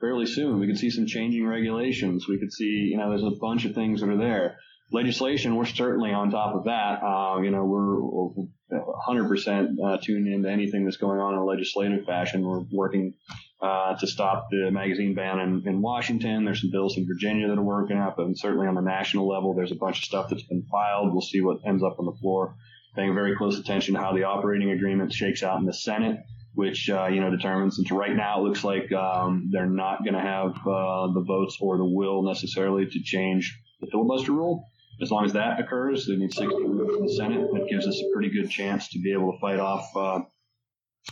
[0.00, 0.60] fairly soon.
[0.60, 2.26] We could see some changing regulations.
[2.28, 4.58] We could see, you know, there's a bunch of things that are there.
[4.92, 7.02] Legislation, we're certainly on top of that.
[7.02, 11.44] Uh, you know, we're, we're 100% uh, tuned into anything that's going on in a
[11.44, 12.44] legislative fashion.
[12.44, 13.14] We're working
[13.60, 16.44] uh, to stop the magazine ban in, in, Washington.
[16.44, 19.54] There's some bills in Virginia that are working up, and certainly on the national level,
[19.54, 21.12] there's a bunch of stuff that's been filed.
[21.12, 22.54] We'll see what ends up on the floor.
[22.94, 26.18] Paying very close attention to how the operating agreement shakes out in the Senate
[26.58, 27.78] which uh, you know determines.
[27.78, 31.56] And right now, it looks like um, they're not going to have uh, the votes
[31.60, 34.64] or the will necessarily to change the filibuster rule.
[35.00, 37.48] As long as that occurs, they need 60 votes in the Senate.
[37.52, 40.20] That gives us a pretty good chance to be able to fight off uh,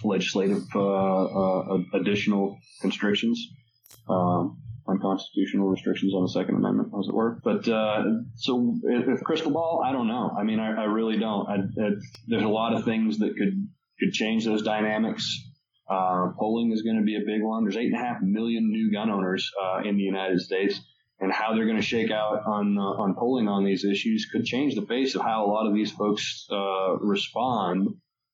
[0.02, 3.46] legislative uh, uh, additional constrictions.
[4.08, 7.40] Um, unconstitutional restrictions on the Second Amendment, as it were.
[7.42, 8.04] But uh,
[8.36, 10.30] so, if crystal ball, I don't know.
[10.38, 11.48] I mean, I, I really don't.
[11.48, 11.90] I, I,
[12.28, 13.68] there's a lot of things that could
[13.98, 15.42] could change those dynamics.
[15.88, 17.64] Uh, polling is going to be a big one.
[17.64, 20.80] There's eight and a half million new gun owners uh, in the United States,
[21.20, 24.44] and how they're going to shake out on uh, on polling on these issues could
[24.44, 27.88] change the face of how a lot of these folks uh, respond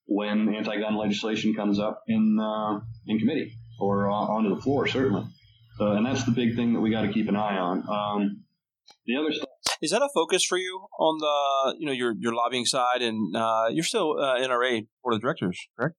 [0.06, 5.24] when anti-gun legislation comes up in uh, in committee or onto the floor, certainly.
[5.80, 7.82] and that's the big thing that we got to keep an eye on.
[7.88, 8.44] Um,
[9.06, 9.48] the other stuff
[9.80, 13.36] is that a focus for you on the you know your your lobbying side, and
[13.36, 15.96] uh, you're still uh, NRA board of directors, correct?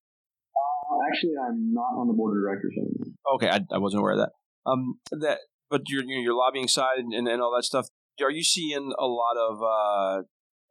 [0.56, 3.14] Uh, actually, I'm not on the board of directors anymore.
[3.36, 4.32] Okay, I, I wasn't aware of that.
[4.66, 5.40] Um, that
[5.74, 7.88] but your your lobbying side and, and, all that stuff.
[8.22, 10.22] Are you seeing a lot of uh,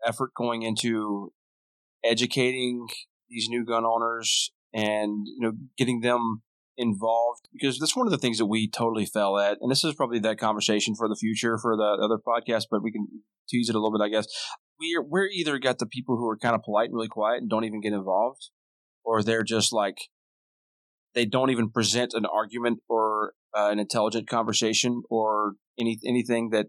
[0.06, 1.32] effort going into
[2.04, 2.86] educating
[3.28, 6.42] these new gun owners and you know getting them
[6.76, 9.58] involved because that's one of the things that we totally fell at.
[9.60, 12.92] And this is probably that conversation for the future for the other podcast, but we
[12.92, 13.08] can
[13.48, 14.26] tease it a little bit, I guess.
[14.78, 17.50] We're, we're either got the people who are kind of polite and really quiet and
[17.50, 18.50] don't even get involved,
[19.04, 19.98] or they're just like,
[21.14, 26.66] they don't even present an argument or uh, an intelligent conversation or any anything that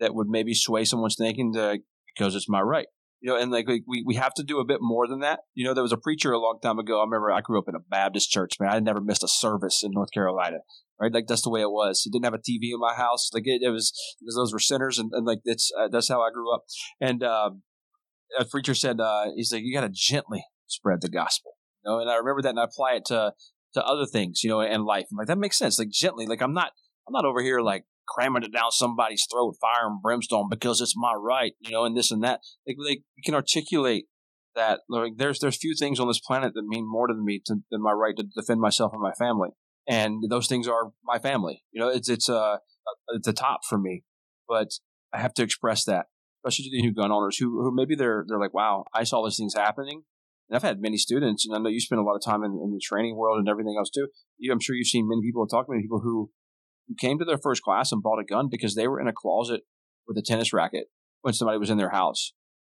[0.00, 1.78] that would maybe sway someone's thinking to,
[2.14, 2.86] because it's my right
[3.22, 5.40] you know, and like we, we have to do a bit more than that.
[5.54, 6.98] You know, there was a preacher a long time ago.
[7.00, 8.70] I remember I grew up in a Baptist church, man.
[8.70, 10.58] I never missed a service in North Carolina,
[11.00, 11.12] right?
[11.12, 12.02] Like that's the way it was.
[12.04, 13.30] It didn't have a TV in my house.
[13.32, 16.20] Like it, it was because those were sinners, and, and like it's uh, that's how
[16.20, 16.64] I grew up.
[17.00, 17.62] And um,
[18.36, 21.52] a preacher said, uh, he's like, you got to gently spread the gospel,
[21.84, 22.00] you know.
[22.00, 23.34] And I remember that, and I apply it to
[23.74, 25.06] to other things, you know, and life.
[25.10, 25.78] I'm like, that makes sense.
[25.78, 26.72] Like gently, like I'm not
[27.06, 30.96] I'm not over here like cramming it down somebody's throat, fire and brimstone because it's
[30.96, 32.40] my right, you know, and this and that.
[32.66, 34.06] Like, like we can articulate
[34.54, 34.80] that.
[34.88, 37.82] Like, there's there's few things on this planet that mean more to me to, than
[37.82, 39.50] my right to defend myself and my family,
[39.88, 41.64] and those things are my family.
[41.72, 42.58] You know, it's it's uh
[43.08, 44.04] it's the top for me,
[44.48, 44.68] but
[45.12, 46.06] I have to express that,
[46.44, 49.24] especially to the new gun owners who who maybe they're they're like, wow, I saw
[49.24, 50.02] these things happening.
[50.48, 52.52] And I've had many students, and I know you spend a lot of time in,
[52.52, 54.08] in the training world and everything else too.
[54.38, 56.30] You, I'm sure you've seen many people talk to many people who
[56.88, 59.12] who came to their first class and bought a gun because they were in a
[59.12, 59.62] closet
[60.06, 60.86] with a tennis racket
[61.22, 62.32] when somebody was in their house.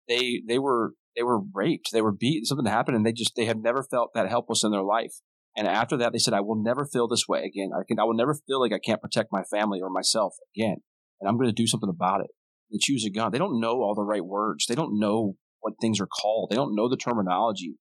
[0.08, 3.46] They they were they were raped, they were beaten, something happened, and they just they
[3.46, 5.14] had never felt that helpless in their life.
[5.56, 7.70] And after that, they said, "I will never feel this way again.
[7.74, 10.78] I can I will never feel like I can't protect my family or myself again,
[11.20, 12.30] and I'm going to do something about it."
[12.70, 13.30] They choose a gun.
[13.30, 14.66] They don't know all the right words.
[14.66, 16.50] They don't know what things are called.
[16.50, 17.76] They don't know the terminology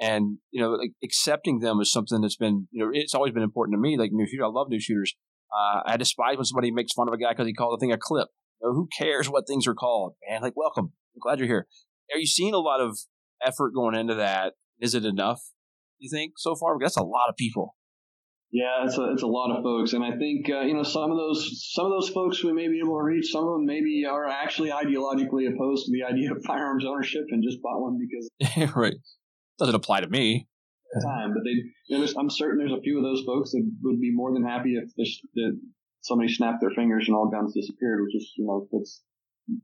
[0.00, 3.42] and you know like accepting them is something that's been you know it's always been
[3.42, 5.16] important to me like new shooter i love new shooters
[5.52, 7.92] uh, I despise when somebody makes fun of a guy because he called a thing
[7.92, 8.28] a clip.
[8.60, 10.42] You know, who cares what things are called, man?
[10.42, 10.92] Like, welcome.
[11.14, 11.66] I'm glad you're here.
[12.12, 12.98] Are you seeing a lot of
[13.44, 14.54] effort going into that?
[14.80, 15.40] Is it enough?
[15.98, 16.76] You think so far?
[16.76, 17.76] Because that's a lot of people.
[18.50, 21.10] Yeah, it's a it's a lot of folks, and I think uh, you know some
[21.10, 23.30] of those some of those folks we may be able to reach.
[23.30, 27.42] Some of them maybe are actually ideologically opposed to the idea of firearms ownership and
[27.42, 28.94] just bought one because right
[29.58, 30.48] doesn't apply to me
[31.02, 31.34] time.
[31.34, 34.14] But they, you know, I'm certain there's a few of those folks that would be
[34.14, 35.60] more than happy if that
[36.00, 39.02] somebody snapped their fingers and all guns disappeared, which is, you know, it's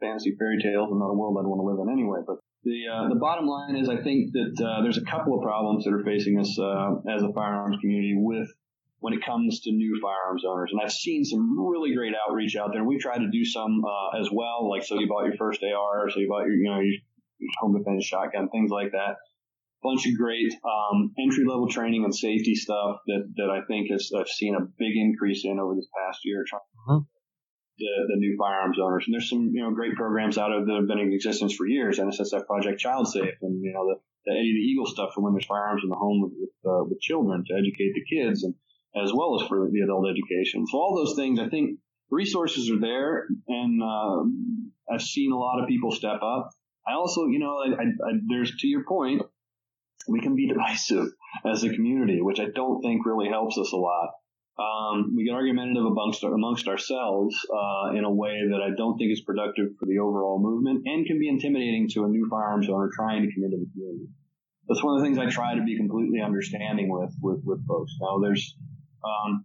[0.00, 2.20] fantasy fairy tales and not a world I'd want to live in anyway.
[2.26, 5.42] But the uh, the bottom line is, I think that uh, there's a couple of
[5.42, 8.48] problems that are facing us uh, as a firearms community with
[9.04, 10.70] when it comes to new firearms owners.
[10.72, 12.82] And I've seen some really great outreach out there.
[12.82, 16.08] We try to do some uh, as well, like so you bought your first AR,
[16.08, 16.96] so you bought your you know your,
[17.60, 19.16] home defense shotgun, things like that.
[19.82, 24.10] Bunch of great um, entry level training and safety stuff that that I think has
[24.18, 26.42] I've seen a big increase in over this past year.
[26.48, 27.00] Trying uh-huh
[27.76, 29.04] the, the new firearms owners.
[29.06, 31.66] And there's some, you know, great programs out of that have been in existence for
[31.66, 31.98] years.
[31.98, 33.96] NSSF Project Child Safe and, you know, the,
[34.26, 36.84] the Eddie the Eagle stuff for when there's firearms in the home with, with, uh,
[36.84, 38.54] with children to educate the kids and
[39.02, 40.66] as well as for the adult education.
[40.66, 41.78] So all those things, I think
[42.10, 44.22] resources are there and, uh,
[44.92, 46.50] I've seen a lot of people step up.
[46.86, 49.22] I also, you know, I, I, there's to your point,
[50.06, 51.08] we can be divisive
[51.44, 54.10] as a community, which I don't think really helps us a lot
[54.58, 59.10] um, we get argumentative amongst amongst ourselves uh, in a way that I don't think
[59.10, 62.88] is productive for the overall movement and can be intimidating to a new firearms owner
[62.94, 64.06] trying to come into the community.
[64.68, 67.92] That's one of the things I try to be completely understanding with with, with folks.
[68.00, 68.56] Now, there's
[69.04, 69.44] um,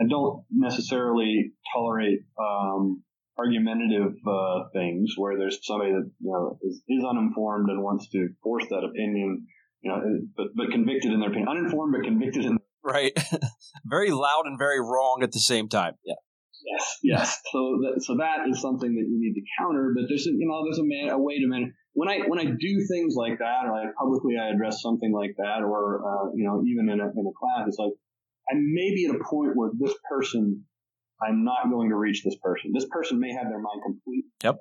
[0.00, 3.02] I don't necessarily tolerate um,
[3.38, 8.28] argumentative uh, things where there's somebody that you know is, is uninformed and wants to
[8.42, 9.46] force that opinion,
[9.82, 10.02] you know,
[10.36, 13.12] but but convicted in their opinion, uninformed but convicted in right?
[13.84, 15.94] very loud and very wrong at the same time.
[16.04, 16.14] Yeah.
[16.64, 17.40] Yes, yes.
[17.52, 19.92] So that, so that is something that you need to counter.
[19.94, 21.70] But there's a, you know there's a, man, a wait a minute.
[21.92, 25.36] When I when I do things like that, or like publicly I address something like
[25.38, 27.92] that, or uh, you know even in a in a class, it's like
[28.50, 30.64] I may be at a point where this person
[31.22, 32.72] I'm not going to reach this person.
[32.74, 34.26] This person may have their mind complete.
[34.44, 34.58] Yep.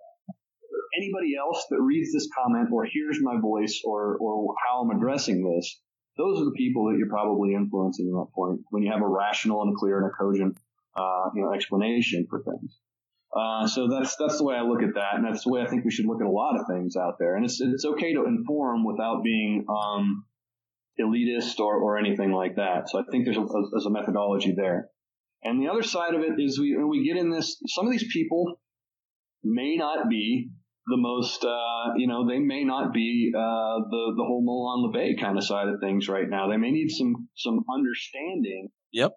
[0.97, 5.43] Anybody else that reads this comment or hears my voice or or how I'm addressing
[5.43, 5.79] this
[6.17, 9.07] those are the people that you're probably influencing at that point when you have a
[9.07, 10.57] rational and a clear and a cogent,
[10.95, 12.77] uh, you know, explanation for things.
[13.36, 15.67] Uh, so that's that's the way I look at that, and that's the way I
[15.67, 17.36] think we should look at a lot of things out there.
[17.36, 20.23] And it's it's okay to inform without being um,
[21.00, 22.89] elitist or, or anything like that.
[22.89, 24.89] So I think there's a, a, there's a methodology there.
[25.43, 27.91] And the other side of it is we when we get in this, some of
[27.91, 28.60] these people
[29.43, 30.50] may not be
[30.88, 35.20] the most, uh, you know, they may not be uh, the the whole Molon Labe
[35.20, 36.50] kind of side of things right now.
[36.50, 38.70] They may need some some understanding.
[38.91, 39.12] Yep.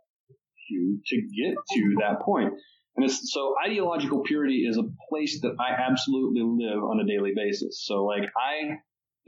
[0.70, 2.52] To to get to that point,
[2.96, 7.32] and it's so ideological purity is a place that I absolutely live on a daily
[7.34, 7.84] basis.
[7.86, 8.78] So like I.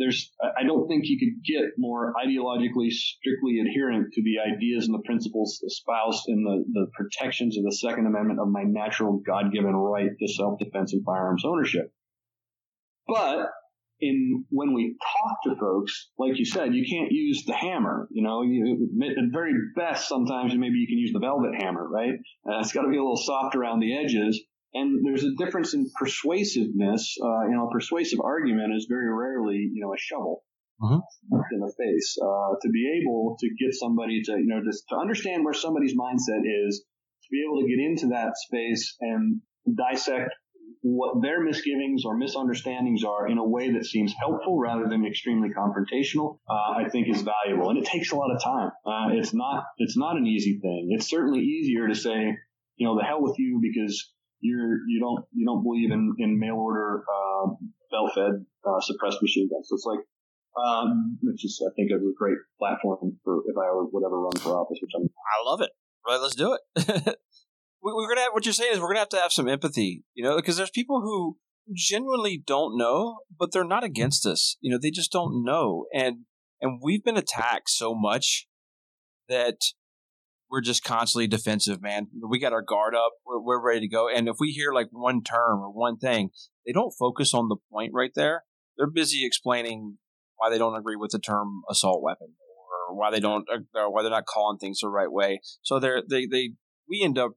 [0.01, 4.95] There's, I don't think you could get more ideologically strictly adherent to the ideas and
[4.95, 9.53] the principles espoused in the, the protections of the Second Amendment of my natural God
[9.53, 11.93] given right to self defense and firearms ownership.
[13.07, 13.51] But
[14.01, 18.09] in when we talk to folks, like you said, you can't use the hammer.
[18.11, 21.87] You know, you, at the very best, sometimes maybe you can use the velvet hammer,
[21.87, 22.15] right?
[22.49, 24.41] Uh, it's got to be a little soft around the edges.
[24.73, 27.17] And there's a difference in persuasiveness.
[27.23, 30.45] Uh, you know, a persuasive argument is very rarely, you know, a shovel
[30.83, 31.01] uh-huh.
[31.53, 32.17] in the face.
[32.23, 35.97] Uh, to be able to get somebody to, you know, just to understand where somebody's
[35.97, 36.85] mindset is,
[37.23, 39.41] to be able to get into that space and
[39.77, 40.31] dissect
[40.83, 45.51] what their misgivings or misunderstandings are in a way that seems helpful rather than extremely
[45.51, 47.69] confrontational, uh, I think is valuable.
[47.69, 48.71] And it takes a lot of time.
[48.87, 50.89] Uh, it's not, it's not an easy thing.
[50.93, 52.35] It's certainly easier to say,
[52.77, 54.11] you know, the hell with you because
[54.41, 57.51] you're, you don't, you don't believe in, in mail order, uh,
[57.91, 59.69] belt fed, uh, suppressed machine guns.
[59.69, 60.01] So it's like,
[60.57, 64.51] um, which is, I think, a great platform for if I would ever run for
[64.59, 65.03] office, which I'm.
[65.05, 65.71] I love it.
[66.07, 67.17] Right, let's do it.
[67.83, 70.25] we're gonna have, what you're saying is we're gonna have to have some empathy, you
[70.25, 71.37] know, because there's people who
[71.75, 74.57] genuinely don't know, but they're not against us.
[74.61, 76.25] You know, they just don't know, and
[76.61, 78.47] and we've been attacked so much
[79.29, 79.57] that
[80.51, 82.09] we're just constantly defensive, man.
[82.29, 83.13] We got our guard up.
[83.25, 84.09] We're, we're ready to go.
[84.09, 86.31] And if we hear like one term or one thing,
[86.67, 88.45] they don't focus on the point right there.
[88.77, 89.99] They're busy explaining
[90.37, 92.35] why they don't agree with the term assault weapon
[92.89, 95.41] or why they don't, uh, or why they're not calling things the right way.
[95.63, 96.55] So they're, they, they,
[96.89, 97.33] we end up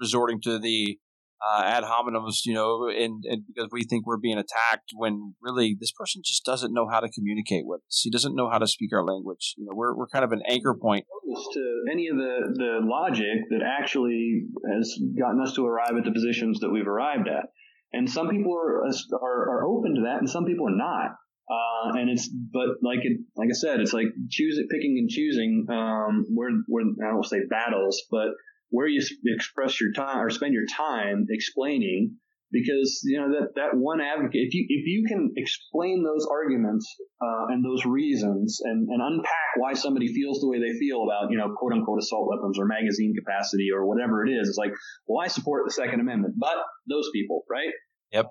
[0.00, 0.98] resorting to the
[1.46, 5.76] uh, ad hominems, you know, and, and because we think we're being attacked when really
[5.78, 8.00] this person just doesn't know how to communicate with us.
[8.02, 9.54] He doesn't know how to speak our language.
[9.56, 11.06] You know, we're, we're kind of an anchor point.
[11.54, 16.12] To any of the, the logic that actually has gotten us to arrive at the
[16.12, 17.50] positions that we've arrived at.
[17.92, 21.16] And some people are, are, are open to that and some people are not.
[21.50, 25.66] Uh, and it's, but like it, like I said, it's like choosing, picking and choosing,
[25.70, 28.28] um, where, where, I don't say battles, but
[28.70, 32.16] where you express your time or spend your time explaining
[32.50, 36.96] because you know that that one advocate if you if you can explain those arguments
[37.20, 41.30] uh, and those reasons and, and unpack why somebody feels the way they feel about
[41.30, 44.72] you know quote unquote assault weapons or magazine capacity or whatever it is it's like
[45.06, 46.56] well I support the Second Amendment but
[46.88, 47.72] those people right?
[48.12, 48.26] Yep.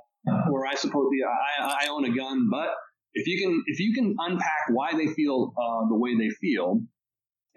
[0.50, 2.70] Where I support the I, I own a gun but
[3.14, 6.82] if you can if you can unpack why they feel uh, the way they feel,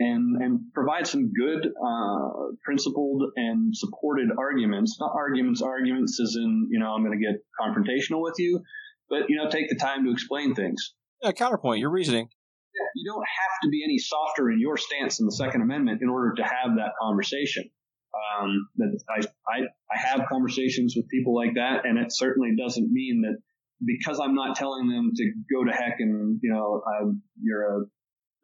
[0.01, 2.29] and and provide some good uh,
[2.65, 7.41] principled and supported arguments, not arguments arguments as in you know I'm going to get
[7.61, 8.63] confrontational with you,
[9.09, 10.95] but you know take the time to explain things.
[11.23, 12.29] Yeah, counterpoint your reasoning.
[12.75, 16.01] Yeah, you don't have to be any softer in your stance in the Second Amendment
[16.03, 17.71] in order to have that conversation.
[18.13, 19.59] Um, that I, I
[19.93, 23.37] I have conversations with people like that, and it certainly doesn't mean that
[23.85, 27.07] because I'm not telling them to go to heck and you know uh,
[27.41, 27.85] you're a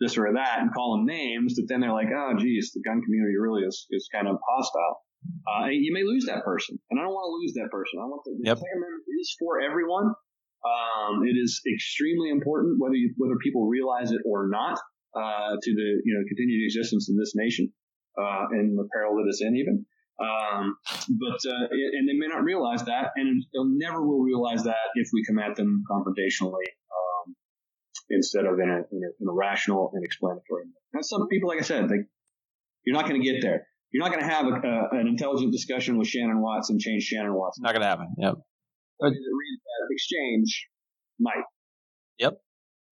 [0.01, 3.03] this or that and call them names, that then they're like, oh, geez, the gun
[3.03, 5.01] community really is, is kind of hostile.
[5.47, 7.99] Uh, you may lose that person, and I don't want to lose that person.
[7.99, 8.59] I want the, the yep.
[8.59, 10.15] Second Amendment is for everyone.
[10.63, 14.79] Um, it is extremely important whether you, whether people realize it or not
[15.15, 17.73] uh, to the you know continued existence of this nation
[18.19, 19.87] uh, and the peril that it's in even.
[20.19, 20.77] Um,
[21.21, 25.09] but uh, and they may not realize that, and they'll never will realize that if
[25.13, 26.71] we come at them confrontationally
[28.11, 30.65] instead of in a, in a, in a rational and explanatory.
[30.95, 31.97] Now, some people, like I said, they,
[32.85, 33.67] you're not going to get there.
[33.93, 37.05] You're not going to have a, a, an intelligent discussion with Shannon Watts and change
[37.05, 37.59] Shannon Watts.
[37.61, 38.15] Not going to happen.
[38.19, 38.35] Yep.
[38.99, 40.69] But that exchange
[41.19, 41.45] might.
[42.19, 42.39] Yep.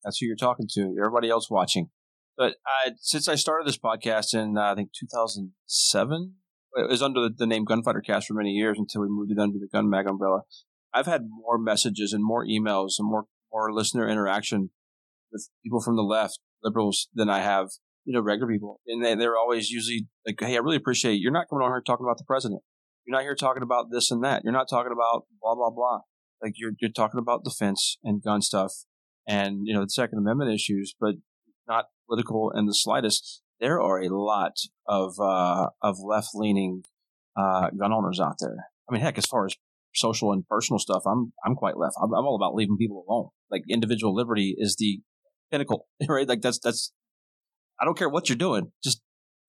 [0.02, 0.94] That's who you're talking to.
[0.98, 1.88] Everybody else watching.
[2.36, 6.34] But I, since I started this podcast in uh, I think 2007,
[6.76, 9.38] it was under the, the name Gunfighter Cast for many years until we moved it
[9.38, 10.42] under the Gun Mag umbrella.
[10.92, 14.70] I've had more messages and more emails and more more listener interaction
[15.34, 17.68] with people from the left, liberals, than I have,
[18.06, 18.80] you know, regular people.
[18.86, 21.82] And they, they're always usually like, hey, I really appreciate you're not coming on here
[21.84, 22.62] talking about the president.
[23.04, 24.42] You're not here talking about this and that.
[24.44, 26.00] You're not talking about blah, blah, blah.
[26.42, 28.72] Like you're, you're talking about defense and gun stuff
[29.28, 31.16] and, you know, the Second Amendment issues, but
[31.68, 33.42] not political in the slightest.
[33.60, 34.52] There are a lot
[34.86, 36.84] of, uh, of left leaning,
[37.36, 38.68] uh, gun owners out there.
[38.88, 39.54] I mean, heck, as far as
[39.94, 41.94] social and personal stuff, I'm, I'm quite left.
[42.02, 43.28] I'm, I'm all about leaving people alone.
[43.50, 45.00] Like individual liberty is the
[45.54, 46.28] pinnacle, right?
[46.28, 46.92] Like that's that's.
[47.80, 49.00] I don't care what you're doing, just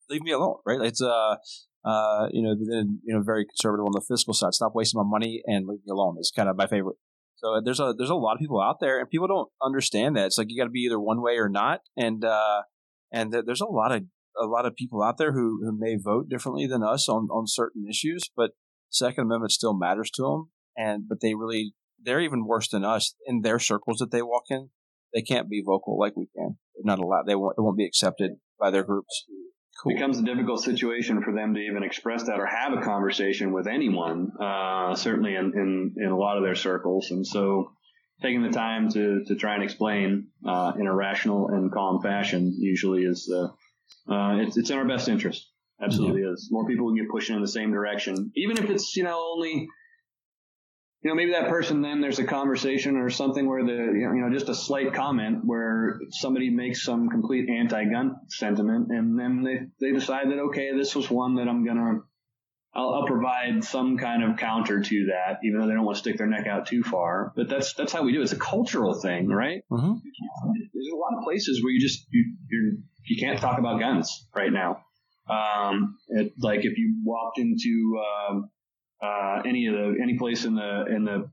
[0.09, 0.81] leave me alone, right?
[0.81, 1.35] It's uh,
[1.83, 4.53] uh, you know, then you know, very conservative on the fiscal side.
[4.53, 6.97] Stop wasting my money and leave me alone is kind of my favorite.
[7.37, 10.27] So there's a there's a lot of people out there, and people don't understand that.
[10.27, 12.63] It's like you got to be either one way or not, and uh,
[13.11, 14.03] and there's a lot of
[14.41, 17.45] a lot of people out there who, who may vote differently than us on on
[17.47, 18.51] certain issues, but
[18.89, 23.15] Second Amendment still matters to them, and but they really they're even worse than us
[23.25, 24.69] in their circles that they walk in
[25.15, 26.57] they can't be vocal like we can.
[26.75, 27.23] They're not allowed.
[27.25, 27.55] They won't.
[27.57, 29.25] They won't be accepted by their groups.
[29.81, 29.93] Cool.
[29.93, 33.51] It becomes a difficult situation for them to even express that or have a conversation
[33.51, 34.31] with anyone.
[34.39, 37.71] Uh, certainly in, in, in a lot of their circles, and so
[38.21, 42.53] taking the time to to try and explain uh, in a rational and calm fashion
[42.57, 45.49] usually is uh, uh it's it's in our best interest.
[45.81, 46.31] Absolutely yeah.
[46.31, 46.49] is.
[46.51, 49.67] More people can get pushing in the same direction, even if it's you know only
[51.05, 54.33] you know, maybe that person then there's a conversation or something where the, you know,
[54.33, 59.93] just a slight comment where somebody makes some complete anti-gun sentiment and then they, they
[59.93, 62.03] decide that, okay, this was one that I'm going to,
[62.73, 65.99] I'll, I'll, provide some kind of counter to that, even though they don't want to
[65.99, 67.33] stick their neck out too far.
[67.35, 68.23] But that's, that's how we do it.
[68.23, 69.61] It's a cultural thing, right?
[69.71, 69.93] Mm-hmm.
[70.73, 72.71] There's a lot of places where you just, you, you're,
[73.03, 74.81] you can't talk about guns right now.
[75.29, 78.49] Um, it, like if you walked into, um,
[79.01, 81.29] uh, any of the any place in the in the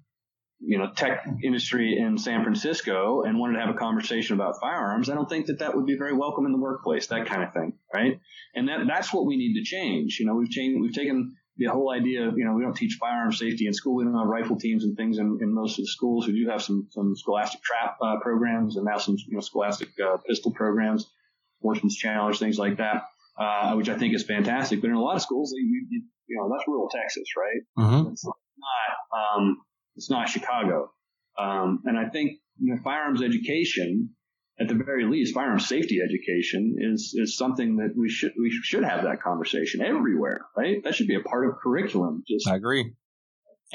[0.60, 5.10] you know tech industry in San Francisco and wanted to have a conversation about firearms,
[5.10, 7.08] I don't think that that would be very welcome in the workplace.
[7.08, 8.20] That kind of thing, right?
[8.54, 10.18] And that that's what we need to change.
[10.20, 12.96] You know, we've changed we've taken the whole idea of, you know, we don't teach
[12.98, 13.96] firearm safety in school.
[13.96, 16.26] We don't have rifle teams and things in, in most of the schools.
[16.26, 19.88] We do have some, some scholastic trap uh, programs and now some, you know, scholastic
[20.00, 21.10] uh, pistol programs,
[21.58, 23.04] sportsman's challenge, things like that,
[23.38, 24.80] uh, which I think is fantastic.
[24.80, 26.02] But in a lot of schools, you, you,
[26.32, 27.84] you know, that's rural Texas, right?
[27.84, 28.12] Mm-hmm.
[28.12, 29.58] It's not, um,
[29.96, 30.90] it's not Chicago.
[31.38, 34.10] Um, and I think you know, firearms education,
[34.58, 38.84] at the very least, firearms safety education is, is something that we should, we should
[38.84, 40.82] have that conversation everywhere, right?
[40.84, 42.22] That should be a part of curriculum.
[42.26, 42.94] Just I agree.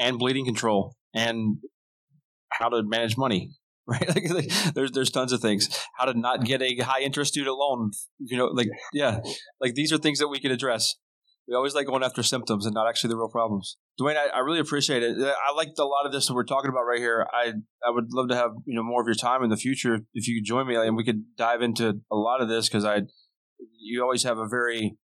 [0.00, 1.58] And bleeding control and
[2.50, 3.52] how to manage money,
[3.86, 4.30] right?
[4.30, 5.68] Like, there's there's tons of things.
[5.96, 9.20] How to not get a high interest student loan, you know, like yeah,
[9.60, 10.96] like these are things that we can address.
[11.48, 13.78] We always like going after symptoms and not actually the real problems.
[13.96, 15.16] Duane, I, I really appreciate it.
[15.18, 17.26] I liked a lot of this that we're talking about right here.
[17.32, 17.54] I
[17.86, 20.28] I would love to have you know more of your time in the future if
[20.28, 23.02] you could join me and we could dive into a lot of this because I
[23.80, 24.96] you always have a very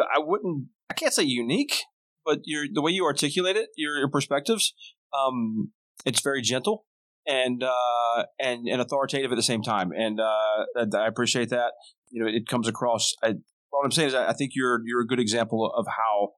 [0.00, 1.84] I wouldn't I can't say unique,
[2.24, 4.74] but your the way you articulate it, your, your perspectives,
[5.16, 5.70] um,
[6.04, 6.84] it's very gentle
[7.26, 11.72] and uh, and and authoritative at the same time, and uh, I appreciate that.
[12.10, 13.14] You know, it comes across.
[13.22, 13.34] I,
[13.78, 16.32] what I'm saying is, I think you're you're a good example of how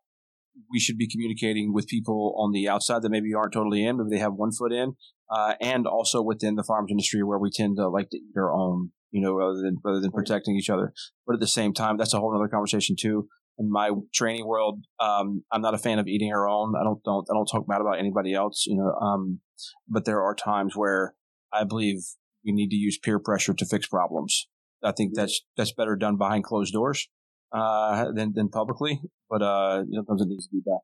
[0.71, 4.11] we should be communicating with people on the outside that maybe aren't totally in, maybe
[4.11, 4.95] they have one foot in,
[5.31, 8.53] uh, and also within the farms industry where we tend to like to eat our
[8.53, 10.93] own, you know, rather than rather than protecting each other.
[11.27, 13.29] But at the same time, that's a whole other conversation too.
[13.59, 16.75] In my training world, um, I'm not a fan of eating our own.
[16.81, 18.93] I don't don't I don't talk bad about anybody else, you know.
[19.05, 19.41] Um,
[19.89, 21.15] but there are times where
[21.53, 21.99] I believe
[22.45, 24.49] we need to use peer pressure to fix problems.
[24.85, 27.09] I think that's that's better done behind closed doors
[27.55, 29.01] uh, than than publicly.
[29.31, 30.81] But uh, sometimes it needs to be done.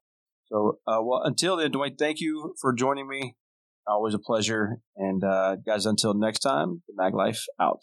[0.46, 3.36] So, uh, well, until then, Duane, thank you for joining me.
[3.86, 4.78] Always a pleasure.
[4.96, 7.82] And uh, guys, until next time, the Mag Life out.